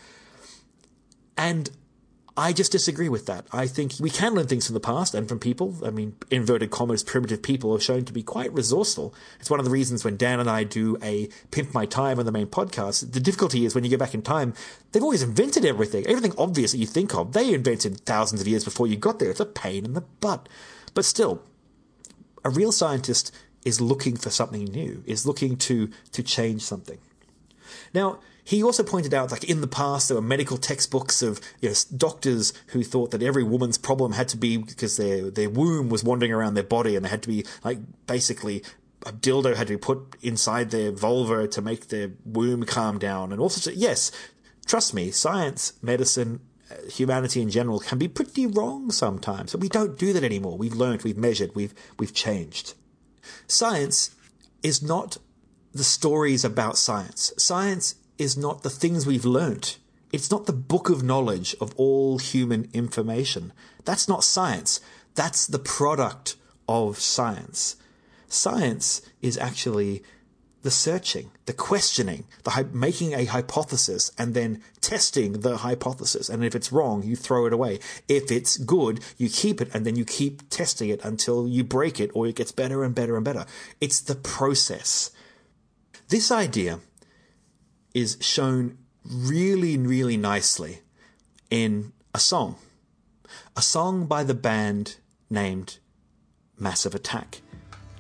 And 1.36 1.72
I 2.38 2.54
just 2.54 2.72
disagree 2.72 3.10
with 3.10 3.26
that. 3.26 3.46
I 3.52 3.68
think 3.68 3.94
we 4.00 4.10
can 4.10 4.34
learn 4.34 4.48
things 4.48 4.66
from 4.66 4.74
the 4.74 4.80
past 4.80 5.14
and 5.14 5.28
from 5.28 5.40
people. 5.40 5.76
I 5.84 5.90
mean, 5.90 6.16
inverted 6.30 6.72
commas, 6.72 7.04
primitive 7.04 7.42
people 7.42 7.74
are 7.76 7.80
shown 7.80 8.06
to 8.06 8.14
be 8.14 8.24
quite 8.24 8.54
resourceful. 8.54 9.14
It's 9.40 9.50
one 9.50 9.60
of 9.60 9.66
the 9.66 9.72
reasons 9.72 10.06
when 10.06 10.16
Dan 10.16 10.40
and 10.40 10.50
I 10.50 10.64
do 10.64 10.98
a 11.02 11.28
Pimp 11.52 11.74
My 11.74 11.86
Time 11.86 12.20
on 12.20 12.26
the 12.26 12.32
main 12.32 12.48
podcast, 12.48 13.12
the 13.12 13.20
difficulty 13.20 13.66
is 13.66 13.76
when 13.76 13.84
you 13.84 13.90
go 13.90 13.98
back 13.98 14.14
in 14.14 14.22
time, 14.22 14.54
they've 14.92 15.04
always 15.04 15.24
invented 15.24 15.66
everything. 15.66 16.06
Everything 16.08 16.34
obvious 16.38 16.72
that 16.72 16.78
you 16.78 16.86
think 16.86 17.14
of, 17.14 17.34
they 17.34 17.54
invented 17.54 18.02
thousands 18.02 18.42
of 18.42 18.48
years 18.48 18.64
before 18.64 18.88
you 18.88 18.96
got 18.96 19.20
there. 19.20 19.32
It's 19.32 19.40
a 19.40 19.46
pain 19.46 19.84
in 19.86 19.94
the 19.94 20.02
butt. 20.02 20.48
But 20.94 21.06
still, 21.06 21.44
a 22.46 22.50
real 22.50 22.72
scientist 22.72 23.36
is 23.66 23.82
looking 23.82 24.16
for 24.16 24.30
something 24.30 24.64
new, 24.66 25.04
is 25.06 25.26
looking 25.26 25.58
to, 25.58 25.90
to 26.14 26.24
change 26.24 26.62
something. 26.62 27.00
Now, 27.94 28.20
he 28.50 28.64
also 28.64 28.82
pointed 28.82 29.14
out, 29.14 29.30
like 29.30 29.44
in 29.44 29.62
the 29.62 29.68
past, 29.68 30.08
there 30.08 30.16
were 30.16 30.24
medical 30.24 30.58
textbooks 30.58 31.22
of 31.22 31.40
you 31.62 31.70
know, 31.70 31.76
doctors 31.96 32.52
who 32.70 32.82
thought 32.82 33.12
that 33.12 33.22
every 33.22 33.44
woman's 33.44 33.78
problem 33.78 34.14
had 34.14 34.28
to 34.30 34.38
be 34.38 34.58
because 34.58 34.98
their 34.98 35.30
their 35.30 35.52
womb 35.52 35.88
was 35.88 36.04
wandering 36.04 36.34
around 36.34 36.56
their 36.56 36.64
body, 36.64 36.96
and 36.96 37.06
they 37.06 37.10
had 37.10 37.22
to 37.22 37.28
be 37.28 37.46
like 37.64 37.78
basically 38.08 38.64
a 39.06 39.12
dildo 39.12 39.56
had 39.56 39.68
to 39.68 39.74
be 39.74 39.78
put 39.78 40.16
inside 40.24 40.72
their 40.72 40.92
vulva 40.92 41.48
to 41.48 41.62
make 41.62 41.90
their 41.90 42.10
womb 42.26 42.64
calm 42.64 42.98
down, 42.98 43.32
and 43.32 43.40
all 43.40 43.50
sorts 43.50 43.68
of 43.68 43.76
yes. 43.76 44.12
Trust 44.66 44.96
me, 44.96 45.12
science, 45.12 45.74
medicine, 45.84 46.40
uh, 46.72 46.90
humanity 46.90 47.44
in 47.44 47.52
general 47.52 47.80
can 47.80 48.00
be 48.00 48.08
pretty 48.08 48.48
wrong 48.48 48.90
sometimes, 48.90 49.52
but 49.52 49.62
we 49.62 49.70
don't 49.70 49.96
do 49.96 50.12
that 50.12 50.24
anymore. 50.24 50.58
We've 50.58 50.74
learned, 50.74 51.04
we've 51.04 51.18
measured, 51.18 51.54
we've 51.54 51.76
we've 52.00 52.16
changed. 52.16 52.74
Science 53.46 54.16
is 54.64 54.82
not 54.82 55.20
the 55.72 55.84
stories 55.84 56.44
about 56.44 56.80
science. 56.80 57.32
Science 57.38 57.94
is 58.20 58.38
not 58.38 58.62
the 58.62 58.70
things 58.70 59.08
we've 59.08 59.26
learnt. 59.26 59.80
It's 60.12 60.30
not 60.30 60.46
the 60.46 60.54
book 60.54 60.90
of 60.90 61.02
knowledge 61.02 61.56
of 61.62 61.74
all 61.76 62.20
human 62.20 62.70
information. 62.74 63.54
That's 63.86 64.08
not 64.08 64.24
science. 64.24 64.82
That's 65.16 65.48
the 65.48 65.60
product 65.60 66.36
of 66.68 67.00
science. 67.00 67.78
Science 68.28 69.02
is 69.22 69.38
actually 69.38 70.04
the 70.62 70.72
searching, 70.72 71.32
the 71.46 71.54
questioning, 71.54 72.26
the 72.44 72.68
making 72.74 73.14
a 73.14 73.26
hypothesis 73.26 74.12
and 74.18 74.34
then 74.34 74.62
testing 74.82 75.40
the 75.40 75.58
hypothesis. 75.58 76.28
And 76.28 76.44
if 76.44 76.54
it's 76.54 76.72
wrong, 76.72 77.04
you 77.04 77.16
throw 77.16 77.46
it 77.46 77.54
away. 77.54 77.80
If 78.08 78.32
it's 78.32 78.58
good, 78.58 79.00
you 79.18 79.30
keep 79.30 79.62
it 79.62 79.74
and 79.74 79.86
then 79.86 79.96
you 79.96 80.04
keep 80.04 80.50
testing 80.50 80.90
it 80.90 81.04
until 81.04 81.48
you 81.48 81.64
break 81.64 82.00
it 82.00 82.12
or 82.14 82.28
it 82.28 82.36
gets 82.36 82.52
better 82.52 82.84
and 82.84 82.94
better 82.94 83.16
and 83.16 83.24
better. 83.24 83.46
It's 83.80 84.02
the 84.02 84.16
process. 84.16 85.12
This 86.10 86.32
idea 86.32 86.82
is 87.94 88.18
shown 88.22 88.78
really, 89.04 89.78
really 89.78 90.18
nicely 90.18 90.82
in 91.50 91.92
a 92.14 92.20
song. 92.20 92.56
A 93.56 93.62
song 93.62 94.06
by 94.06 94.24
the 94.24 94.34
band 94.34 94.98
named 95.30 95.78
Massive 96.58 96.96
Attack. 96.96 97.42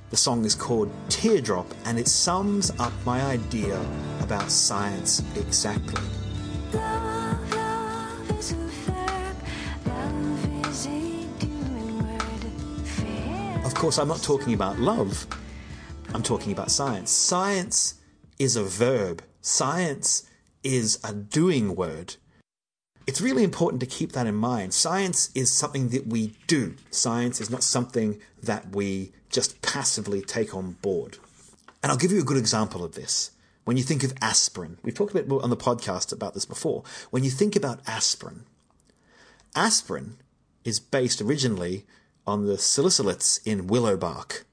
The 0.10 0.18
song 0.18 0.46
is 0.46 0.56
called 0.56 0.92
Teardrop 1.10 1.68
and 1.86 2.00
it 2.00 2.08
sums 2.08 2.72
up 2.80 2.94
my 3.06 3.22
idea 3.22 3.80
about 4.22 4.52
science 4.52 5.24
exactly. 5.36 6.02
Of 13.64 13.76
course, 13.76 14.00
I'm 14.00 14.08
not 14.08 14.22
talking 14.24 14.54
about 14.54 14.80
love. 14.80 15.28
I'm 16.14 16.24
talking 16.24 16.52
about 16.52 16.72
science. 16.72 17.12
Science 17.12 17.99
is 18.40 18.56
a 18.56 18.64
verb. 18.64 19.22
Science 19.42 20.28
is 20.64 21.00
a 21.04 21.14
doing 21.14 21.76
word. 21.76 22.16
It's 23.06 23.22
really 23.22 23.44
important 23.44 23.80
to 23.82 23.86
keep 23.86 24.14
that 24.14 24.28
in 24.28 24.36
mind. 24.36 24.74
Science 24.74 25.30
is 25.36 25.52
something 25.52 25.90
that 25.90 26.08
we 26.08 26.36
do. 26.48 26.76
Science 26.90 27.42
is 27.42 27.50
not 27.50 27.64
something 27.64 28.20
that 28.42 28.76
we 28.76 29.12
just 29.30 29.62
passively 29.62 30.22
take 30.22 30.56
on 30.56 30.74
board. 30.82 31.18
And 31.82 31.92
I'll 31.92 31.98
give 31.98 32.12
you 32.12 32.20
a 32.22 32.26
good 32.26 32.38
example 32.38 32.84
of 32.84 32.96
this. 32.96 33.32
When 33.66 33.78
you 33.78 33.84
think 33.84 34.04
of 34.04 34.14
aspirin, 34.22 34.78
we've 34.84 34.96
talked 34.96 35.14
a 35.14 35.22
bit 35.22 35.32
on 35.32 35.50
the 35.50 35.58
podcast 35.58 36.12
about 36.14 36.34
this 36.34 36.46
before. 36.46 36.84
When 37.10 37.24
you 37.24 37.30
think 37.30 37.56
about 37.56 37.82
aspirin, 37.88 38.46
aspirin 39.56 40.18
is 40.64 40.80
based 40.80 41.22
originally 41.22 41.86
on 42.26 42.46
the 42.46 42.56
salicylates 42.56 43.40
in 43.46 43.68
willow 43.68 43.98
bark. 43.98 44.46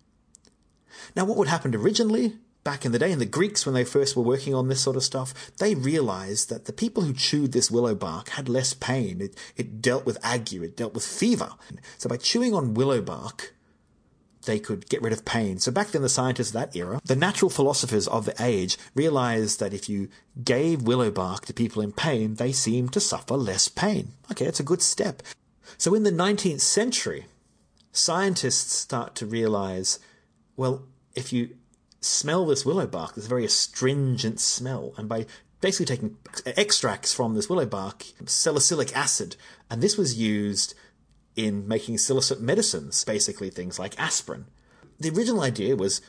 Now, 1.14 1.24
what 1.24 1.36
would 1.36 1.48
happen 1.48 1.74
originally 1.74 2.36
back 2.66 2.84
in 2.84 2.90
the 2.90 2.98
day, 2.98 3.12
and 3.12 3.20
the 3.20 3.26
Greeks, 3.26 3.64
when 3.64 3.76
they 3.76 3.84
first 3.84 4.16
were 4.16 4.24
working 4.24 4.52
on 4.52 4.66
this 4.66 4.80
sort 4.80 4.96
of 4.96 5.04
stuff, 5.04 5.52
they 5.58 5.76
realized 5.76 6.50
that 6.50 6.64
the 6.64 6.72
people 6.72 7.04
who 7.04 7.12
chewed 7.12 7.52
this 7.52 7.70
willow 7.70 7.94
bark 7.94 8.30
had 8.30 8.48
less 8.48 8.74
pain. 8.74 9.20
It, 9.20 9.38
it 9.56 9.80
dealt 9.80 10.04
with 10.04 10.18
ague, 10.24 10.52
it 10.52 10.76
dealt 10.76 10.92
with 10.92 11.06
fever. 11.06 11.50
So 11.96 12.08
by 12.08 12.16
chewing 12.16 12.54
on 12.54 12.74
willow 12.74 13.00
bark, 13.00 13.54
they 14.46 14.58
could 14.58 14.88
get 14.88 15.00
rid 15.00 15.12
of 15.12 15.24
pain. 15.24 15.60
So 15.60 15.70
back 15.70 15.92
then, 15.92 16.02
the 16.02 16.08
scientists 16.08 16.48
of 16.48 16.54
that 16.54 16.74
era, 16.74 17.00
the 17.04 17.14
natural 17.14 17.50
philosophers 17.52 18.08
of 18.08 18.24
the 18.24 18.34
age, 18.40 18.76
realized 18.96 19.60
that 19.60 19.72
if 19.72 19.88
you 19.88 20.08
gave 20.42 20.82
willow 20.82 21.12
bark 21.12 21.46
to 21.46 21.54
people 21.54 21.82
in 21.82 21.92
pain, 21.92 22.34
they 22.34 22.50
seemed 22.50 22.92
to 22.94 23.00
suffer 23.00 23.36
less 23.36 23.68
pain. 23.68 24.14
Okay, 24.32 24.46
it's 24.46 24.60
a 24.60 24.64
good 24.64 24.82
step. 24.82 25.22
So 25.78 25.94
in 25.94 26.02
the 26.02 26.10
19th 26.10 26.62
century, 26.62 27.26
scientists 27.92 28.72
start 28.72 29.14
to 29.16 29.24
realize, 29.24 30.00
well, 30.56 30.82
if 31.14 31.32
you 31.32 31.50
smell 32.00 32.46
this 32.46 32.64
willow 32.64 32.86
bark, 32.86 33.14
this 33.14 33.26
very 33.26 33.44
astringent 33.44 34.40
smell, 34.40 34.94
and 34.96 35.08
by 35.08 35.26
basically 35.60 35.86
taking 35.86 36.16
extracts 36.44 37.14
from 37.14 37.34
this 37.34 37.48
willow 37.48 37.66
bark, 37.66 38.04
salicylic 38.26 38.94
acid, 38.96 39.36
and 39.70 39.82
this 39.82 39.96
was 39.96 40.18
used 40.18 40.74
in 41.34 41.66
making 41.68 41.98
salicylate 41.98 42.42
medicines, 42.42 43.04
basically 43.04 43.50
things 43.50 43.78
like 43.78 43.98
aspirin. 43.98 44.46
The 44.98 45.10
original 45.10 45.42
idea 45.42 45.76
was 45.76 46.00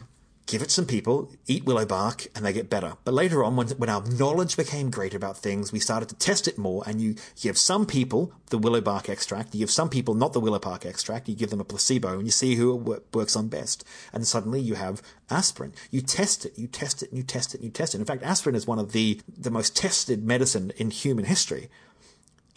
give 0.48 0.62
it 0.62 0.72
some 0.72 0.86
people, 0.86 1.30
eat 1.46 1.66
willow 1.66 1.86
bark, 1.86 2.26
and 2.34 2.46
they 2.46 2.54
get 2.54 2.70
better. 2.70 2.94
But 3.04 3.14
later 3.14 3.44
on, 3.44 3.56
when, 3.56 3.68
when 3.70 3.90
our 3.90 4.04
knowledge 4.06 4.58
became 4.58 4.90
greater 4.90 5.18
about 5.18 5.38
things, 5.38 5.72
we 5.72 5.80
started 5.80 6.10
to 6.10 6.16
test 6.16 6.48
it 6.48 6.58
more, 6.58 6.84
and 6.88 7.00
you 7.02 7.16
give 7.40 7.58
some 7.58 7.86
people 7.86 8.34
the 8.50 8.58
willow 8.58 8.82
bark 8.82 9.10
extract, 9.10 9.54
you 9.54 9.60
give 9.60 9.70
some 9.70 9.90
people 9.90 10.16
not 10.16 10.34
the 10.34 10.40
willow 10.40 10.60
bark 10.60 10.86
extract, 10.86 11.28
you 11.28 11.36
give 11.36 11.50
them 11.50 11.60
a 11.60 11.66
placebo, 11.66 12.14
and 12.18 12.26
you 12.26 12.32
see 12.32 12.56
who 12.56 12.76
works 13.14 13.36
on 13.36 13.50
best. 13.50 13.84
And 14.14 14.26
suddenly 14.26 14.62
you 14.62 14.76
have 14.76 15.02
aspirin. 15.30 15.74
You 15.92 16.02
test 16.02 16.46
it, 16.46 16.58
you 16.58 16.68
test 16.68 17.04
it, 17.04 17.10
and 17.10 17.18
you 17.18 17.24
test 17.24 17.54
it, 17.54 17.58
and 17.58 17.66
you 17.66 17.72
test 17.72 17.94
it. 17.94 18.00
In 18.00 18.06
fact, 18.06 18.24
aspirin 18.24 18.56
is 18.56 18.66
one 18.66 18.80
of 18.80 18.94
the, 18.94 19.20
the 19.28 19.52
most 19.52 19.76
tested 19.76 20.24
medicine 20.24 20.72
in 20.78 20.92
human 20.92 21.26
history. 21.26 21.70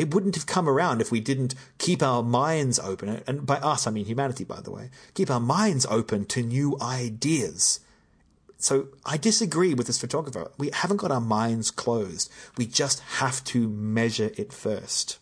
It 0.00 0.14
wouldn't 0.14 0.34
have 0.36 0.46
come 0.46 0.66
around 0.66 1.02
if 1.02 1.12
we 1.12 1.20
didn't 1.20 1.54
keep 1.76 2.02
our 2.02 2.22
minds 2.22 2.78
open. 2.78 3.22
And 3.26 3.44
by 3.44 3.56
us, 3.56 3.86
I 3.86 3.90
mean 3.90 4.06
humanity, 4.06 4.44
by 4.44 4.62
the 4.62 4.70
way. 4.70 4.88
Keep 5.12 5.30
our 5.30 5.38
minds 5.38 5.84
open 5.90 6.24
to 6.24 6.42
new 6.42 6.78
ideas. 6.80 7.80
So 8.56 8.88
I 9.04 9.18
disagree 9.18 9.74
with 9.74 9.88
this 9.88 10.00
photographer. 10.00 10.52
We 10.56 10.70
haven't 10.72 10.96
got 10.96 11.12
our 11.12 11.20
minds 11.20 11.70
closed. 11.70 12.32
We 12.56 12.64
just 12.64 13.00
have 13.18 13.44
to 13.44 13.68
measure 13.68 14.30
it 14.38 14.54
first. 14.54 15.18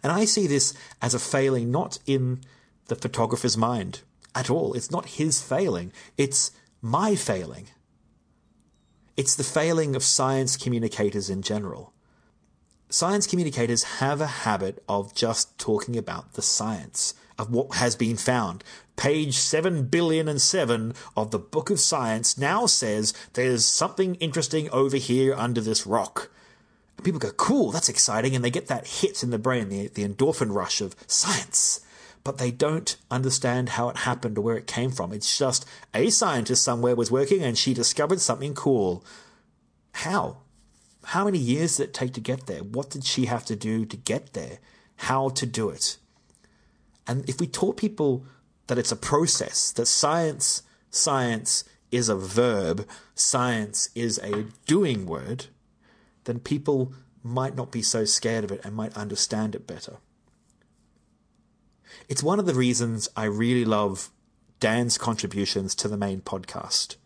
And 0.00 0.12
I 0.12 0.26
see 0.26 0.46
this 0.46 0.72
as 1.02 1.12
a 1.12 1.18
failing 1.18 1.72
not 1.72 1.98
in 2.06 2.40
the 2.86 2.94
photographer's 2.94 3.56
mind 3.56 4.02
at 4.36 4.48
all. 4.48 4.74
It's 4.74 4.92
not 4.92 5.06
his 5.06 5.42
failing. 5.42 5.90
It's 6.16 6.52
my 6.80 7.16
failing. 7.16 7.66
It's 9.16 9.34
the 9.34 9.42
failing 9.42 9.96
of 9.96 10.04
science 10.04 10.56
communicators 10.56 11.28
in 11.28 11.42
general. 11.42 11.93
Science 12.88 13.26
communicators 13.26 13.82
have 13.84 14.20
a 14.20 14.26
habit 14.26 14.82
of 14.88 15.14
just 15.14 15.58
talking 15.58 15.96
about 15.96 16.34
the 16.34 16.42
science 16.42 17.14
of 17.38 17.50
what 17.50 17.76
has 17.76 17.96
been 17.96 18.16
found. 18.16 18.62
Page 18.96 19.36
7 19.36 19.86
billion 19.86 20.28
and 20.28 20.40
7 20.40 20.94
of 21.16 21.30
the 21.30 21.38
Book 21.38 21.70
of 21.70 21.80
Science 21.80 22.38
now 22.38 22.66
says 22.66 23.12
there's 23.32 23.64
something 23.64 24.14
interesting 24.16 24.70
over 24.70 24.96
here 24.96 25.34
under 25.34 25.60
this 25.60 25.86
rock. 25.86 26.30
And 26.96 27.04
people 27.04 27.18
go, 27.18 27.32
cool, 27.32 27.72
that's 27.72 27.88
exciting, 27.88 28.36
and 28.36 28.44
they 28.44 28.50
get 28.50 28.68
that 28.68 28.86
hit 28.86 29.22
in 29.22 29.30
the 29.30 29.38
brain, 29.38 29.68
the, 29.68 29.88
the 29.88 30.06
endorphin 30.06 30.54
rush 30.54 30.80
of 30.80 30.94
science. 31.08 31.80
But 32.22 32.38
they 32.38 32.52
don't 32.52 32.96
understand 33.10 33.70
how 33.70 33.88
it 33.88 33.98
happened 33.98 34.38
or 34.38 34.42
where 34.42 34.56
it 34.56 34.66
came 34.66 34.92
from. 34.92 35.12
It's 35.12 35.36
just 35.36 35.66
a 35.92 36.10
scientist 36.10 36.62
somewhere 36.62 36.94
was 36.94 37.10
working 37.10 37.42
and 37.42 37.58
she 37.58 37.74
discovered 37.74 38.20
something 38.20 38.54
cool. 38.54 39.04
How? 39.92 40.38
How 41.06 41.24
many 41.24 41.38
years 41.38 41.76
did 41.76 41.84
it 41.84 41.94
take 41.94 42.14
to 42.14 42.20
get 42.20 42.46
there? 42.46 42.62
What 42.62 42.90
did 42.90 43.04
she 43.04 43.26
have 43.26 43.44
to 43.46 43.56
do 43.56 43.84
to 43.84 43.96
get 43.96 44.32
there? 44.32 44.58
How 44.96 45.28
to 45.30 45.46
do 45.46 45.68
it? 45.70 45.98
And 47.06 47.28
if 47.28 47.40
we 47.40 47.46
taught 47.46 47.76
people 47.76 48.24
that 48.66 48.78
it's 48.78 48.92
a 48.92 48.96
process, 48.96 49.70
that 49.72 49.86
science, 49.86 50.62
science 50.90 51.64
is 51.90 52.08
a 52.08 52.16
verb, 52.16 52.88
science 53.14 53.90
is 53.94 54.18
a 54.18 54.46
doing 54.66 55.06
word, 55.06 55.46
then 56.24 56.40
people 56.40 56.92
might 57.22 57.54
not 57.54 57.70
be 57.70 57.82
so 57.82 58.04
scared 58.04 58.44
of 58.44 58.52
it 58.52 58.60
and 58.64 58.74
might 58.74 58.96
understand 58.96 59.54
it 59.54 59.66
better. 59.66 59.98
It's 62.08 62.22
one 62.22 62.38
of 62.38 62.46
the 62.46 62.54
reasons 62.54 63.08
I 63.16 63.24
really 63.24 63.64
love 63.64 64.10
Dan's 64.60 64.98
contributions 64.98 65.74
to 65.76 65.88
the 65.88 65.96
main 65.96 66.20
podcast. 66.20 66.96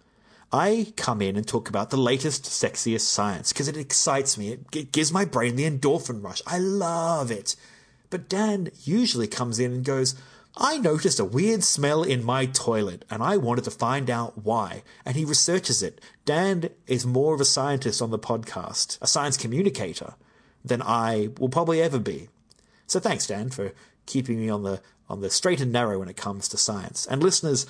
I 0.52 0.92
come 0.96 1.20
in 1.20 1.36
and 1.36 1.46
talk 1.46 1.68
about 1.68 1.90
the 1.90 1.98
latest, 1.98 2.44
sexiest 2.44 3.02
science 3.02 3.52
because 3.52 3.68
it 3.68 3.76
excites 3.76 4.38
me. 4.38 4.52
It, 4.52 4.60
it 4.74 4.92
gives 4.92 5.12
my 5.12 5.24
brain 5.24 5.56
the 5.56 5.70
endorphin 5.70 6.22
rush. 6.22 6.40
I 6.46 6.58
love 6.58 7.30
it. 7.30 7.54
But 8.10 8.28
Dan 8.28 8.70
usually 8.82 9.26
comes 9.26 9.58
in 9.58 9.72
and 9.72 9.84
goes, 9.84 10.14
I 10.56 10.78
noticed 10.78 11.20
a 11.20 11.24
weird 11.24 11.62
smell 11.62 12.02
in 12.02 12.24
my 12.24 12.46
toilet 12.46 13.04
and 13.10 13.22
I 13.22 13.36
wanted 13.36 13.64
to 13.64 13.70
find 13.70 14.08
out 14.08 14.44
why. 14.44 14.82
And 15.04 15.16
he 15.16 15.24
researches 15.24 15.82
it. 15.82 16.00
Dan 16.24 16.70
is 16.86 17.04
more 17.04 17.34
of 17.34 17.40
a 17.40 17.44
scientist 17.44 18.00
on 18.00 18.10
the 18.10 18.18
podcast, 18.18 18.98
a 19.02 19.06
science 19.06 19.36
communicator, 19.36 20.14
than 20.64 20.82
I 20.82 21.28
will 21.38 21.50
probably 21.50 21.82
ever 21.82 21.98
be. 21.98 22.28
So 22.86 22.98
thanks, 22.98 23.26
Dan, 23.26 23.50
for 23.50 23.72
keeping 24.06 24.40
me 24.40 24.48
on 24.48 24.62
the 24.62 24.80
on 25.10 25.20
the 25.22 25.30
straight 25.30 25.60
and 25.60 25.72
narrow 25.72 25.98
when 25.98 26.08
it 26.08 26.16
comes 26.16 26.48
to 26.48 26.58
science. 26.58 27.06
And 27.06 27.22
listeners, 27.22 27.66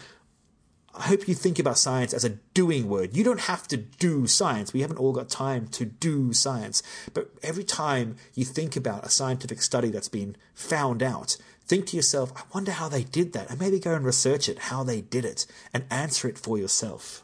I 0.98 1.02
hope 1.02 1.28
you 1.28 1.34
think 1.34 1.60
about 1.60 1.78
science 1.78 2.12
as 2.12 2.24
a 2.24 2.30
doing 2.54 2.88
word. 2.88 3.16
You 3.16 3.22
don't 3.22 3.40
have 3.42 3.68
to 3.68 3.76
do 3.76 4.26
science. 4.26 4.72
We 4.72 4.80
haven't 4.80 4.98
all 4.98 5.12
got 5.12 5.28
time 5.28 5.68
to 5.68 5.84
do 5.84 6.32
science. 6.32 6.82
But 7.14 7.30
every 7.42 7.62
time 7.62 8.16
you 8.34 8.44
think 8.44 8.74
about 8.74 9.06
a 9.06 9.10
scientific 9.10 9.62
study 9.62 9.90
that's 9.90 10.08
been 10.08 10.36
found 10.54 11.02
out, 11.02 11.36
think 11.66 11.86
to 11.86 11.96
yourself, 11.96 12.32
I 12.36 12.42
wonder 12.52 12.72
how 12.72 12.88
they 12.88 13.04
did 13.04 13.32
that. 13.34 13.48
And 13.48 13.60
maybe 13.60 13.78
go 13.78 13.94
and 13.94 14.04
research 14.04 14.48
it, 14.48 14.58
how 14.58 14.82
they 14.82 15.00
did 15.00 15.24
it, 15.24 15.46
and 15.72 15.84
answer 15.88 16.26
it 16.28 16.36
for 16.36 16.58
yourself. 16.58 17.22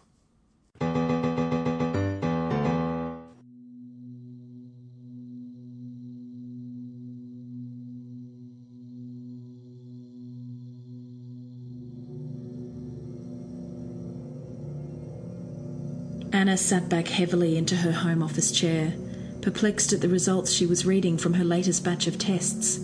Anna 16.54 16.60
sat 16.60 16.88
back 16.88 17.08
heavily 17.08 17.56
into 17.56 17.74
her 17.74 17.90
home 17.90 18.22
office 18.22 18.52
chair, 18.52 18.94
perplexed 19.40 19.92
at 19.92 20.00
the 20.00 20.08
results 20.08 20.52
she 20.52 20.66
was 20.66 20.86
reading 20.86 21.18
from 21.18 21.34
her 21.34 21.42
latest 21.42 21.82
batch 21.82 22.06
of 22.06 22.16
tests. 22.16 22.78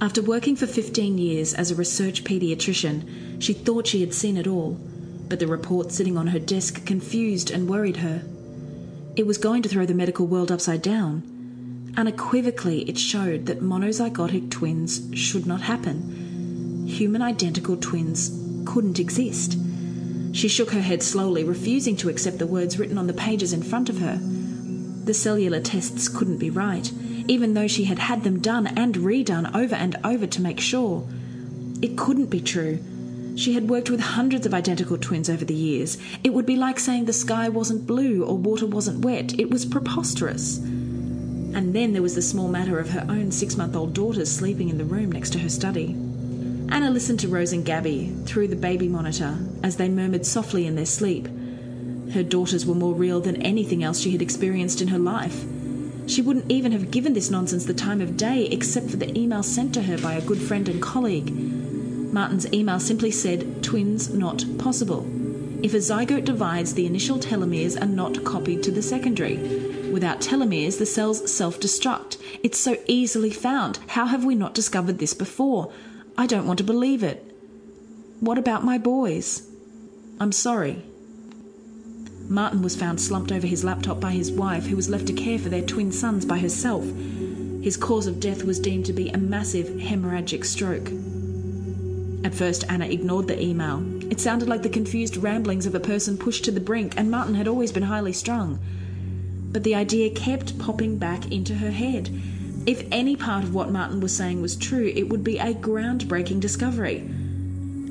After 0.00 0.20
working 0.20 0.56
for 0.56 0.66
15 0.66 1.16
years 1.16 1.54
as 1.54 1.70
a 1.70 1.76
research 1.76 2.24
paediatrician, 2.24 3.40
she 3.40 3.52
thought 3.52 3.86
she 3.86 4.00
had 4.00 4.12
seen 4.12 4.36
it 4.36 4.48
all, 4.48 4.72
but 5.28 5.38
the 5.38 5.46
report 5.46 5.92
sitting 5.92 6.18
on 6.18 6.26
her 6.26 6.40
desk 6.40 6.84
confused 6.84 7.48
and 7.48 7.68
worried 7.68 7.98
her. 7.98 8.24
It 9.14 9.24
was 9.24 9.38
going 9.38 9.62
to 9.62 9.68
throw 9.68 9.86
the 9.86 9.94
medical 9.94 10.26
world 10.26 10.50
upside 10.50 10.82
down. 10.82 11.92
Unequivocally, 11.96 12.80
it 12.88 12.98
showed 12.98 13.46
that 13.46 13.60
monozygotic 13.60 14.50
twins 14.50 15.08
should 15.14 15.46
not 15.46 15.60
happen. 15.60 16.88
Human 16.88 17.22
identical 17.22 17.76
twins 17.76 18.36
couldn't 18.64 18.98
exist. 18.98 19.56
She 20.36 20.48
shook 20.48 20.72
her 20.72 20.82
head 20.82 21.02
slowly, 21.02 21.44
refusing 21.44 21.96
to 21.96 22.10
accept 22.10 22.38
the 22.38 22.46
words 22.46 22.78
written 22.78 22.98
on 22.98 23.06
the 23.06 23.14
pages 23.14 23.54
in 23.54 23.62
front 23.62 23.88
of 23.88 24.00
her. 24.00 24.20
The 25.04 25.14
cellular 25.14 25.60
tests 25.60 26.08
couldn't 26.08 26.36
be 26.36 26.50
right, 26.50 26.92
even 27.26 27.54
though 27.54 27.66
she 27.66 27.84
had 27.84 27.98
had 27.98 28.22
them 28.22 28.40
done 28.40 28.66
and 28.66 28.96
redone 28.96 29.56
over 29.56 29.74
and 29.74 29.96
over 30.04 30.26
to 30.26 30.42
make 30.42 30.60
sure. 30.60 31.08
It 31.80 31.96
couldn't 31.96 32.26
be 32.26 32.42
true. 32.42 32.80
She 33.34 33.54
had 33.54 33.70
worked 33.70 33.88
with 33.88 34.00
hundreds 34.00 34.44
of 34.44 34.52
identical 34.52 34.98
twins 34.98 35.30
over 35.30 35.46
the 35.46 35.54
years. 35.54 35.96
It 36.22 36.34
would 36.34 36.44
be 36.44 36.56
like 36.56 36.80
saying 36.80 37.06
the 37.06 37.14
sky 37.14 37.48
wasn't 37.48 37.86
blue 37.86 38.22
or 38.22 38.36
water 38.36 38.66
wasn't 38.66 39.06
wet. 39.06 39.40
It 39.40 39.48
was 39.48 39.64
preposterous. 39.64 40.58
And 40.58 41.74
then 41.74 41.94
there 41.94 42.02
was 42.02 42.14
the 42.14 42.20
small 42.20 42.48
matter 42.48 42.78
of 42.78 42.90
her 42.90 43.06
own 43.08 43.30
six 43.30 43.56
month 43.56 43.74
old 43.74 43.94
daughter 43.94 44.26
sleeping 44.26 44.68
in 44.68 44.76
the 44.76 44.84
room 44.84 45.12
next 45.12 45.30
to 45.30 45.38
her 45.38 45.48
study. 45.48 45.96
Anna 46.68 46.90
listened 46.90 47.20
to 47.20 47.28
Rose 47.28 47.52
and 47.52 47.64
Gabby 47.64 48.12
through 48.24 48.48
the 48.48 48.56
baby 48.56 48.88
monitor 48.88 49.38
as 49.62 49.76
they 49.76 49.88
murmured 49.88 50.26
softly 50.26 50.66
in 50.66 50.74
their 50.74 50.86
sleep. 50.86 51.28
Her 52.12 52.22
daughters 52.22 52.66
were 52.66 52.74
more 52.74 52.94
real 52.94 53.20
than 53.20 53.40
anything 53.42 53.84
else 53.84 54.00
she 54.00 54.10
had 54.10 54.22
experienced 54.22 54.80
in 54.80 54.88
her 54.88 54.98
life. 54.98 55.44
She 56.06 56.22
wouldn't 56.22 56.50
even 56.50 56.72
have 56.72 56.90
given 56.90 57.14
this 57.14 57.30
nonsense 57.30 57.64
the 57.64 57.74
time 57.74 58.00
of 58.00 58.16
day 58.16 58.46
except 58.46 58.90
for 58.90 58.96
the 58.96 59.16
email 59.18 59.42
sent 59.42 59.74
to 59.74 59.82
her 59.82 59.98
by 59.98 60.14
a 60.14 60.24
good 60.24 60.40
friend 60.40 60.68
and 60.68 60.80
colleague. 60.80 61.32
Martin's 62.12 62.52
email 62.52 62.80
simply 62.80 63.10
said, 63.10 63.62
Twins 63.62 64.12
not 64.12 64.44
possible. 64.58 65.04
If 65.62 65.74
a 65.74 65.78
zygote 65.78 66.24
divides, 66.24 66.74
the 66.74 66.86
initial 66.86 67.18
telomeres 67.18 67.80
are 67.80 67.86
not 67.86 68.24
copied 68.24 68.62
to 68.64 68.70
the 68.70 68.82
secondary. 68.82 69.36
Without 69.90 70.20
telomeres, 70.20 70.78
the 70.78 70.86
cells 70.86 71.30
self 71.32 71.58
destruct. 71.58 72.18
It's 72.42 72.58
so 72.58 72.76
easily 72.86 73.30
found. 73.30 73.78
How 73.88 74.06
have 74.06 74.24
we 74.24 74.34
not 74.34 74.54
discovered 74.54 74.98
this 74.98 75.14
before? 75.14 75.72
I 76.18 76.26
don't 76.26 76.46
want 76.46 76.58
to 76.58 76.64
believe 76.64 77.02
it. 77.02 77.22
What 78.20 78.38
about 78.38 78.64
my 78.64 78.78
boys? 78.78 79.46
I'm 80.18 80.32
sorry. 80.32 80.82
Martin 82.28 82.62
was 82.62 82.74
found 82.74 83.00
slumped 83.00 83.30
over 83.30 83.46
his 83.46 83.64
laptop 83.64 84.00
by 84.00 84.12
his 84.12 84.32
wife, 84.32 84.66
who 84.66 84.76
was 84.76 84.88
left 84.88 85.06
to 85.08 85.12
care 85.12 85.38
for 85.38 85.50
their 85.50 85.62
twin 85.62 85.92
sons 85.92 86.24
by 86.24 86.38
herself. 86.38 86.84
His 87.62 87.76
cause 87.76 88.06
of 88.06 88.18
death 88.18 88.44
was 88.44 88.58
deemed 88.58 88.86
to 88.86 88.92
be 88.92 89.10
a 89.10 89.18
massive 89.18 89.66
hemorrhagic 89.66 90.44
stroke. 90.44 90.90
At 92.24 92.34
first, 92.34 92.64
Anna 92.68 92.86
ignored 92.86 93.28
the 93.28 93.40
email. 93.40 93.84
It 94.10 94.18
sounded 94.20 94.48
like 94.48 94.62
the 94.62 94.68
confused 94.68 95.18
ramblings 95.18 95.66
of 95.66 95.74
a 95.74 95.80
person 95.80 96.16
pushed 96.16 96.44
to 96.46 96.50
the 96.50 96.60
brink, 96.60 96.94
and 96.96 97.10
Martin 97.10 97.34
had 97.34 97.46
always 97.46 97.72
been 97.72 97.82
highly 97.84 98.12
strung. 98.12 98.58
But 99.52 99.64
the 99.64 99.74
idea 99.74 100.10
kept 100.10 100.58
popping 100.58 100.96
back 100.98 101.30
into 101.30 101.54
her 101.56 101.70
head. 101.70 102.10
If 102.66 102.84
any 102.90 103.14
part 103.14 103.44
of 103.44 103.54
what 103.54 103.70
Martin 103.70 104.00
was 104.00 104.14
saying 104.14 104.42
was 104.42 104.56
true, 104.56 104.92
it 104.94 105.08
would 105.08 105.22
be 105.22 105.38
a 105.38 105.54
groundbreaking 105.54 106.40
discovery. 106.40 107.08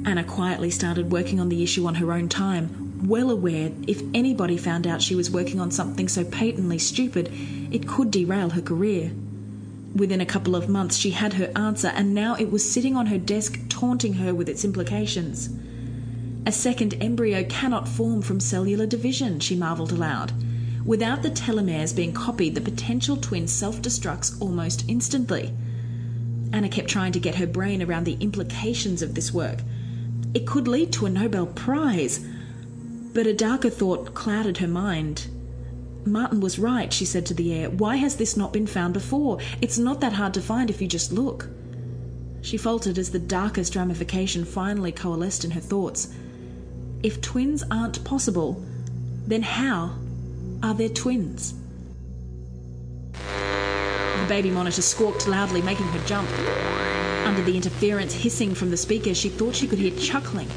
Anna 0.06 0.26
quietly 0.26 0.70
started 0.70 1.14
working 1.14 1.40
on 1.40 1.48
the 1.48 1.64
issue 1.64 1.88
on 1.88 1.96
her 1.96 2.12
own 2.12 2.28
time, 2.28 3.08
well 3.08 3.30
aware 3.30 3.72
if 3.88 4.02
anybody 4.14 4.58
found 4.58 4.86
out 4.86 5.02
she 5.02 5.16
was 5.16 5.32
working 5.32 5.62
on 5.62 5.72
something 5.72 6.10
so 6.10 6.26
patently 6.26 6.78
stupid, 6.78 7.32
it 7.72 7.88
could 7.88 8.12
derail 8.12 8.50
her 8.50 8.62
career. 8.62 9.12
Within 9.96 10.20
a 10.20 10.26
couple 10.26 10.58
of 10.58 10.68
months, 10.68 10.98
she 10.98 11.12
had 11.12 11.34
her 11.34 11.52
answer, 11.56 11.88
and 11.96 12.14
now 12.14 12.36
it 12.36 12.52
was 12.52 12.70
sitting 12.70 12.98
on 12.98 13.06
her 13.06 13.18
desk, 13.18 13.58
taunting 13.70 14.16
her 14.16 14.36
with 14.36 14.50
its 14.50 14.66
implications. 14.66 15.50
A 16.46 16.52
second 16.52 16.96
embryo 17.02 17.46
cannot 17.46 17.88
form 17.88 18.22
from 18.22 18.42
cellular 18.42 18.86
division, 18.86 19.40
she 19.40 19.56
marvelled 19.56 19.94
aloud. 19.94 20.34
Without 20.86 21.24
the 21.24 21.32
telomeres 21.32 21.96
being 21.96 22.14
copied, 22.14 22.54
the 22.54 22.62
potential 22.62 23.18
twin 23.18 23.48
self 23.48 23.82
destructs 23.82 24.40
almost 24.40 24.86
instantly. 24.88 25.52
Anna 26.54 26.70
kept 26.70 26.90
trying 26.90 27.12
to 27.14 27.20
get 27.20 27.36
her 27.36 27.48
brain 27.48 27.82
around 27.82 28.04
the 28.04 28.18
implications 28.20 29.02
of 29.02 29.16
this 29.16 29.34
work. 29.34 29.60
It 30.36 30.46
could 30.46 30.68
lead 30.68 30.94
to 30.94 31.08
a 31.08 31.10
Nobel 31.10 31.48
Prize. 31.48 32.24
But 33.14 33.26
a 33.26 33.34
darker 33.34 33.72
thought 33.72 34.14
clouded 34.14 34.58
her 34.58 34.68
mind. 34.68 35.28
Martin 36.06 36.40
was 36.40 36.60
right, 36.60 36.94
she 36.94 37.06
said 37.06 37.26
to 37.26 37.34
the 37.34 37.52
air. 37.52 37.70
Why 37.72 37.96
has 37.96 38.18
this 38.18 38.38
not 38.38 38.54
been 38.54 38.68
found 38.68 38.94
before? 38.94 39.40
It's 39.62 39.80
not 39.80 40.02
that 40.02 40.14
hard 40.14 40.36
to 40.36 40.42
find 40.42 40.70
if 40.70 40.82
you 40.82 40.88
just 40.88 41.12
look. 41.12 41.50
She 42.42 42.58
faltered 42.58 43.00
as 43.00 43.10
the 43.10 43.18
darkest 43.18 43.76
ramification 43.76 44.46
finally 44.46 44.92
coalesced 44.92 45.44
in 45.44 45.52
her 45.52 45.62
thoughts. 45.62 46.14
If 47.02 47.22
twins 47.22 47.64
aren't 47.72 48.04
possible, 48.04 48.64
then 49.26 49.42
how 49.42 49.96
are 50.64 50.74
there 50.74 50.90
twins? 50.90 51.54
The 53.14 54.26
baby 54.28 54.50
monitor 54.50 54.82
squawked 54.82 55.28
loudly, 55.28 55.62
making 55.62 55.88
her 55.88 56.06
jump. 56.08 56.30
Under 57.26 57.44
the 57.44 57.56
interference 57.56 58.14
hissing 58.14 58.56
from 58.56 58.72
the 58.72 58.78
speaker, 58.78 59.14
she 59.14 59.30
thought 59.30 59.56
she 59.56 59.68
could 59.68 59.80
hear 59.80 59.98
chuckling. 59.98 60.50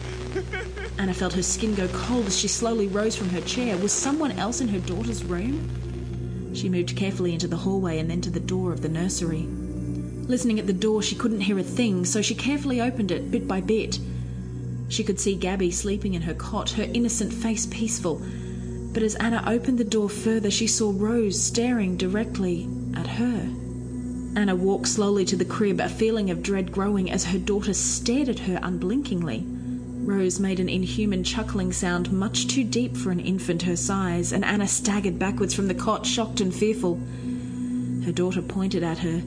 Anna 0.99 1.15
felt 1.15 1.33
her 1.35 1.43
skin 1.43 1.75
go 1.75 1.87
cold 1.89 2.27
as 2.27 2.39
she 2.39 2.49
slowly 2.49 2.89
rose 2.89 3.17
from 3.17 3.29
her 3.31 3.41
chair. 3.43 3.77
Was 3.77 3.93
someone 3.93 4.33
else 4.33 4.61
in 4.61 4.69
her 4.69 4.81
daughter's 4.81 5.25
room? 5.25 6.55
She 6.55 6.69
moved 6.69 6.97
carefully 6.97 7.33
into 7.33 7.47
the 7.47 7.57
hallway 7.57 7.99
and 7.99 8.11
then 8.11 8.21
to 8.23 8.31
the 8.31 8.41
door 8.41 8.73
of 8.73 8.81
the 8.81 8.89
nursery. 8.89 9.47
Listening 10.27 10.59
at 10.59 10.67
the 10.67 10.73
door, 10.73 11.03
she 11.03 11.15
couldn't 11.15 11.43
hear 11.43 11.59
a 11.59 11.63
thing, 11.63 12.05
so 12.05 12.21
she 12.21 12.35
carefully 12.35 12.81
opened 12.81 13.11
it 13.11 13.31
bit 13.31 13.47
by 13.47 13.61
bit. 13.61 13.99
She 14.89 15.05
could 15.05 15.21
see 15.21 15.37
Gabby 15.37 15.71
sleeping 15.71 16.15
in 16.15 16.23
her 16.23 16.35
cot, 16.35 16.71
her 16.71 16.89
innocent 16.93 17.33
face 17.33 17.67
peaceful. 17.67 18.21
But 18.93 19.03
as 19.03 19.15
Anna 19.17 19.45
opened 19.47 19.79
the 19.79 19.85
door 19.85 20.09
further, 20.09 20.51
she 20.51 20.67
saw 20.67 20.93
Rose 20.95 21.41
staring 21.41 21.97
directly 21.97 22.69
at 22.95 23.07
her. 23.07 23.49
Anna 24.35 24.55
walked 24.55 24.89
slowly 24.89 25.25
to 25.27 25.37
the 25.37 25.45
crib, 25.45 25.81
a 25.81 25.89
feeling 25.89 26.31
of 26.31 26.43
dread 26.43 26.73
growing 26.73 27.11
as 27.11 27.25
her 27.27 27.39
daughter 27.39 27.75
stared 27.75 28.29
at 28.29 28.41
her 28.41 28.59
unblinkingly. 28.63 29.45
Rose 30.05 30.41
made 30.41 30.59
an 30.59 30.69
inhuman 30.69 31.23
chuckling 31.23 31.73
sound 31.73 32.11
much 32.13 32.47
too 32.47 32.65
deep 32.65 32.97
for 32.97 33.11
an 33.11 33.21
infant 33.21 33.63
her 33.63 33.77
size, 33.77 34.33
and 34.33 34.45
Anna 34.45 34.67
staggered 34.67 35.19
backwards 35.19 35.55
from 35.55 35.69
the 35.69 35.75
cot, 35.75 36.07
shocked 36.07 36.41
and 36.41 36.55
fearful. 36.55 36.99
Her 38.05 38.13
daughter 38.13 38.41
pointed 38.41 38.83
at 38.83 38.99
her, 38.99 39.23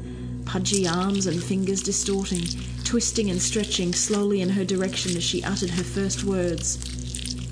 pudgy 0.46 0.88
arms 0.88 1.28
and 1.28 1.44
fingers 1.44 1.84
distorting, 1.84 2.44
twisting 2.84 3.30
and 3.30 3.42
stretching 3.42 3.94
slowly 3.94 4.42
in 4.42 4.50
her 4.50 4.66
direction 4.66 5.16
as 5.16 5.24
she 5.24 5.44
uttered 5.44 5.70
her 5.72 5.84
first 5.84 6.24
words. 6.24 6.80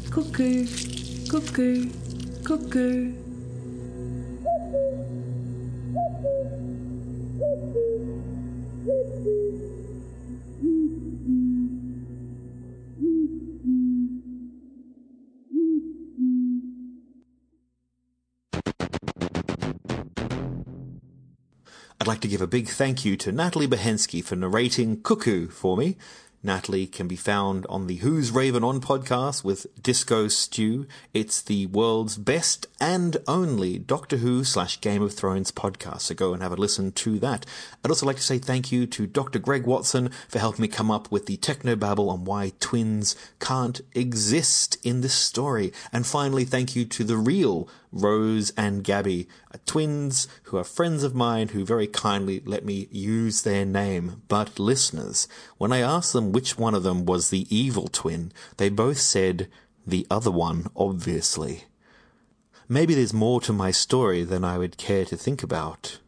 Cuckoo, 0.09 0.65
cuckoo, 1.29 1.87
cuckoo. 2.43 3.13
I'd 22.01 22.07
like 22.07 22.21
to 22.21 22.27
give 22.27 22.41
a 22.41 22.47
big 22.47 22.67
thank 22.67 23.05
you 23.05 23.15
to 23.17 23.31
Natalie 23.31 23.67
Behensky 23.67 24.23
for 24.23 24.35
narrating 24.35 25.03
Cuckoo 25.03 25.47
for 25.47 25.77
me. 25.77 25.95
Natalie 26.41 26.87
can 26.87 27.07
be 27.07 27.17
found 27.17 27.65
on 27.67 27.87
the 27.87 27.97
Who's 27.97 28.31
Raven 28.31 28.63
On 28.63 28.79
podcast 28.79 29.43
with 29.43 29.67
Disco 29.81 30.29
Stew. 30.29 30.87
It's 31.13 31.41
the 31.41 31.65
world's 31.65 32.17
best 32.17 32.65
and 32.79 33.17
only 33.27 33.77
Doctor 33.77 34.17
Who 34.17 34.45
slash 34.45 34.79
Game 34.79 35.01
of 35.01 35.13
Thrones 35.13 35.51
podcast, 35.51 36.01
so 36.01 36.15
go 36.15 36.33
and 36.33 36.41
have 36.41 36.53
a 36.53 36.55
listen 36.55 36.93
to 36.93 37.19
that. 37.19 37.45
I'd 37.83 37.91
also 37.91 38.05
like 38.05 38.15
to 38.15 38.23
say 38.23 38.37
thank 38.37 38.71
you 38.71 38.85
to 38.87 39.05
Dr. 39.05 39.39
Greg 39.39 39.65
Watson 39.65 40.11
for 40.29 40.39
helping 40.39 40.61
me 40.61 40.69
come 40.69 40.89
up 40.89 41.11
with 41.11 41.25
the 41.25 41.35
technobabble 41.35 42.09
on 42.09 42.23
why 42.23 42.53
twins 42.61 43.17
can't 43.41 43.81
exist 43.93 44.77
in 44.81 45.01
this 45.01 45.13
story. 45.13 45.73
And 45.91 46.07
finally, 46.07 46.45
thank 46.45 46.73
you 46.73 46.85
to 46.85 47.03
the 47.03 47.17
real 47.17 47.67
Rose 47.91 48.51
and 48.55 48.83
Gabby, 48.83 49.27
uh, 49.53 49.57
twins 49.65 50.27
who 50.43 50.57
are 50.57 50.63
friends 50.63 51.03
of 51.03 51.15
mine 51.15 51.49
who 51.49 51.65
very 51.65 51.87
kindly 51.87 52.41
let 52.45 52.63
me 52.63 52.87
use 52.91 53.41
their 53.41 53.65
name. 53.65 54.21
But 54.27 54.59
listeners, 54.59 55.27
when 55.57 55.73
I 55.73 55.79
asked 55.79 56.13
them 56.13 56.28
which 56.31 56.57
one 56.57 56.75
of 56.75 56.83
them 56.83 57.05
was 57.05 57.29
the 57.29 57.47
evil 57.55 57.87
twin, 57.87 58.31
they 58.57 58.69
both 58.69 58.99
said 58.99 59.47
the 59.85 60.05
other 60.09 60.31
one, 60.31 60.67
obviously. 60.75 61.65
Maybe 62.67 62.93
there's 62.93 63.13
more 63.13 63.41
to 63.41 63.53
my 63.53 63.71
story 63.71 64.23
than 64.23 64.43
I 64.43 64.57
would 64.57 64.77
care 64.77 65.05
to 65.05 65.17
think 65.17 65.41
about. 65.41 65.99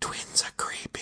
Twins 0.00 0.42
are 0.44 0.52
creepy. 0.56 1.00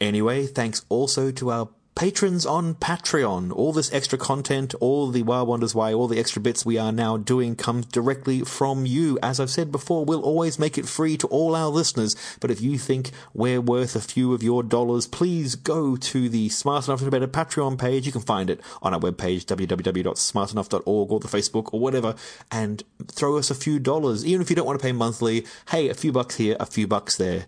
Anyway, 0.00 0.46
thanks 0.46 0.84
also 0.90 1.30
to 1.30 1.50
our 1.50 1.68
patrons 1.96 2.44
on 2.44 2.74
Patreon. 2.74 3.50
All 3.52 3.72
this 3.72 3.92
extra 3.92 4.18
content, 4.18 4.74
all 4.80 5.10
the 5.10 5.22
Wow 5.22 5.44
Wonders 5.44 5.74
Why, 5.74 5.94
all 5.94 6.06
the 6.06 6.20
extra 6.20 6.42
bits 6.42 6.64
we 6.64 6.76
are 6.76 6.92
now 6.92 7.16
doing 7.16 7.56
comes 7.56 7.86
directly 7.86 8.42
from 8.42 8.84
you. 8.84 9.18
As 9.22 9.40
I've 9.40 9.50
said 9.50 9.72
before, 9.72 10.04
we'll 10.04 10.22
always 10.22 10.58
make 10.58 10.76
it 10.76 10.86
free 10.86 11.16
to 11.16 11.26
all 11.28 11.56
our 11.56 11.70
listeners, 11.70 12.14
but 12.38 12.50
if 12.50 12.60
you 12.60 12.76
think 12.76 13.10
we're 13.32 13.62
worth 13.62 13.96
a 13.96 14.00
few 14.00 14.34
of 14.34 14.42
your 14.42 14.62
dollars, 14.62 15.06
please 15.06 15.54
go 15.54 15.96
to 15.96 16.28
the 16.28 16.50
Smart 16.50 16.86
Enough 16.86 17.00
to 17.00 17.10
Better 17.10 17.26
Patreon 17.26 17.78
page. 17.78 18.04
You 18.04 18.12
can 18.12 18.20
find 18.20 18.50
it 18.50 18.60
on 18.82 18.92
our 18.92 19.00
webpage, 19.00 19.46
www.smartenough.org 19.46 21.12
or 21.12 21.20
the 21.20 21.28
Facebook 21.28 21.72
or 21.72 21.80
whatever, 21.80 22.14
and 22.52 22.82
throw 23.08 23.38
us 23.38 23.50
a 23.50 23.54
few 23.54 23.78
dollars. 23.78 24.24
Even 24.24 24.42
if 24.42 24.50
you 24.50 24.56
don't 24.56 24.66
want 24.66 24.78
to 24.78 24.84
pay 24.84 24.92
monthly, 24.92 25.46
hey, 25.70 25.88
a 25.88 25.94
few 25.94 26.12
bucks 26.12 26.36
here, 26.36 26.58
a 26.60 26.66
few 26.66 26.86
bucks 26.86 27.16
there. 27.16 27.46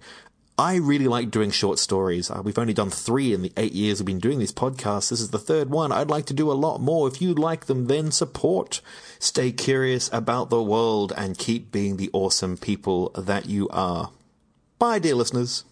I 0.59 0.75
really 0.75 1.07
like 1.07 1.31
doing 1.31 1.53
short 1.53 1.79
stories. 1.79 2.33
Uh, 2.33 2.43
we've 2.45 2.59
only 2.59 2.75
done 2.75 2.91
three 2.91 3.33
in 3.33 3.43
the 3.43 3.53
eight 3.57 3.73
years 3.73 4.01
we've 4.01 4.07
been 4.07 4.19
doing 4.19 4.41
these 4.41 4.53
podcasts. 4.53 5.11
This 5.11 5.21
is 5.21 5.31
the 5.31 5.39
third 5.39 5.71
one. 5.71 5.93
I'd 5.93 6.11
like 6.11 6.27
to 6.27 6.35
do 6.35 6.51
a 6.51 6.53
lot 6.55 6.81
more. 6.81 7.07
If 7.07 7.23
you 7.23 7.33
like 7.33 7.67
them, 7.67 7.87
then 7.87 8.11
support. 8.11 8.81
Stay 9.21 9.53
curious 9.53 10.11
about 10.13 10.51
the 10.51 10.61
world 10.61 11.13
and 11.17 11.39
keep 11.39 11.71
being 11.71 11.97
the 11.97 12.11
awesome 12.13 12.57
people 12.57 13.11
that 13.11 13.47
you 13.47 13.69
are. 13.69 14.11
Bye, 14.81 14.99
dear 14.99 15.15
listeners. 15.15 15.65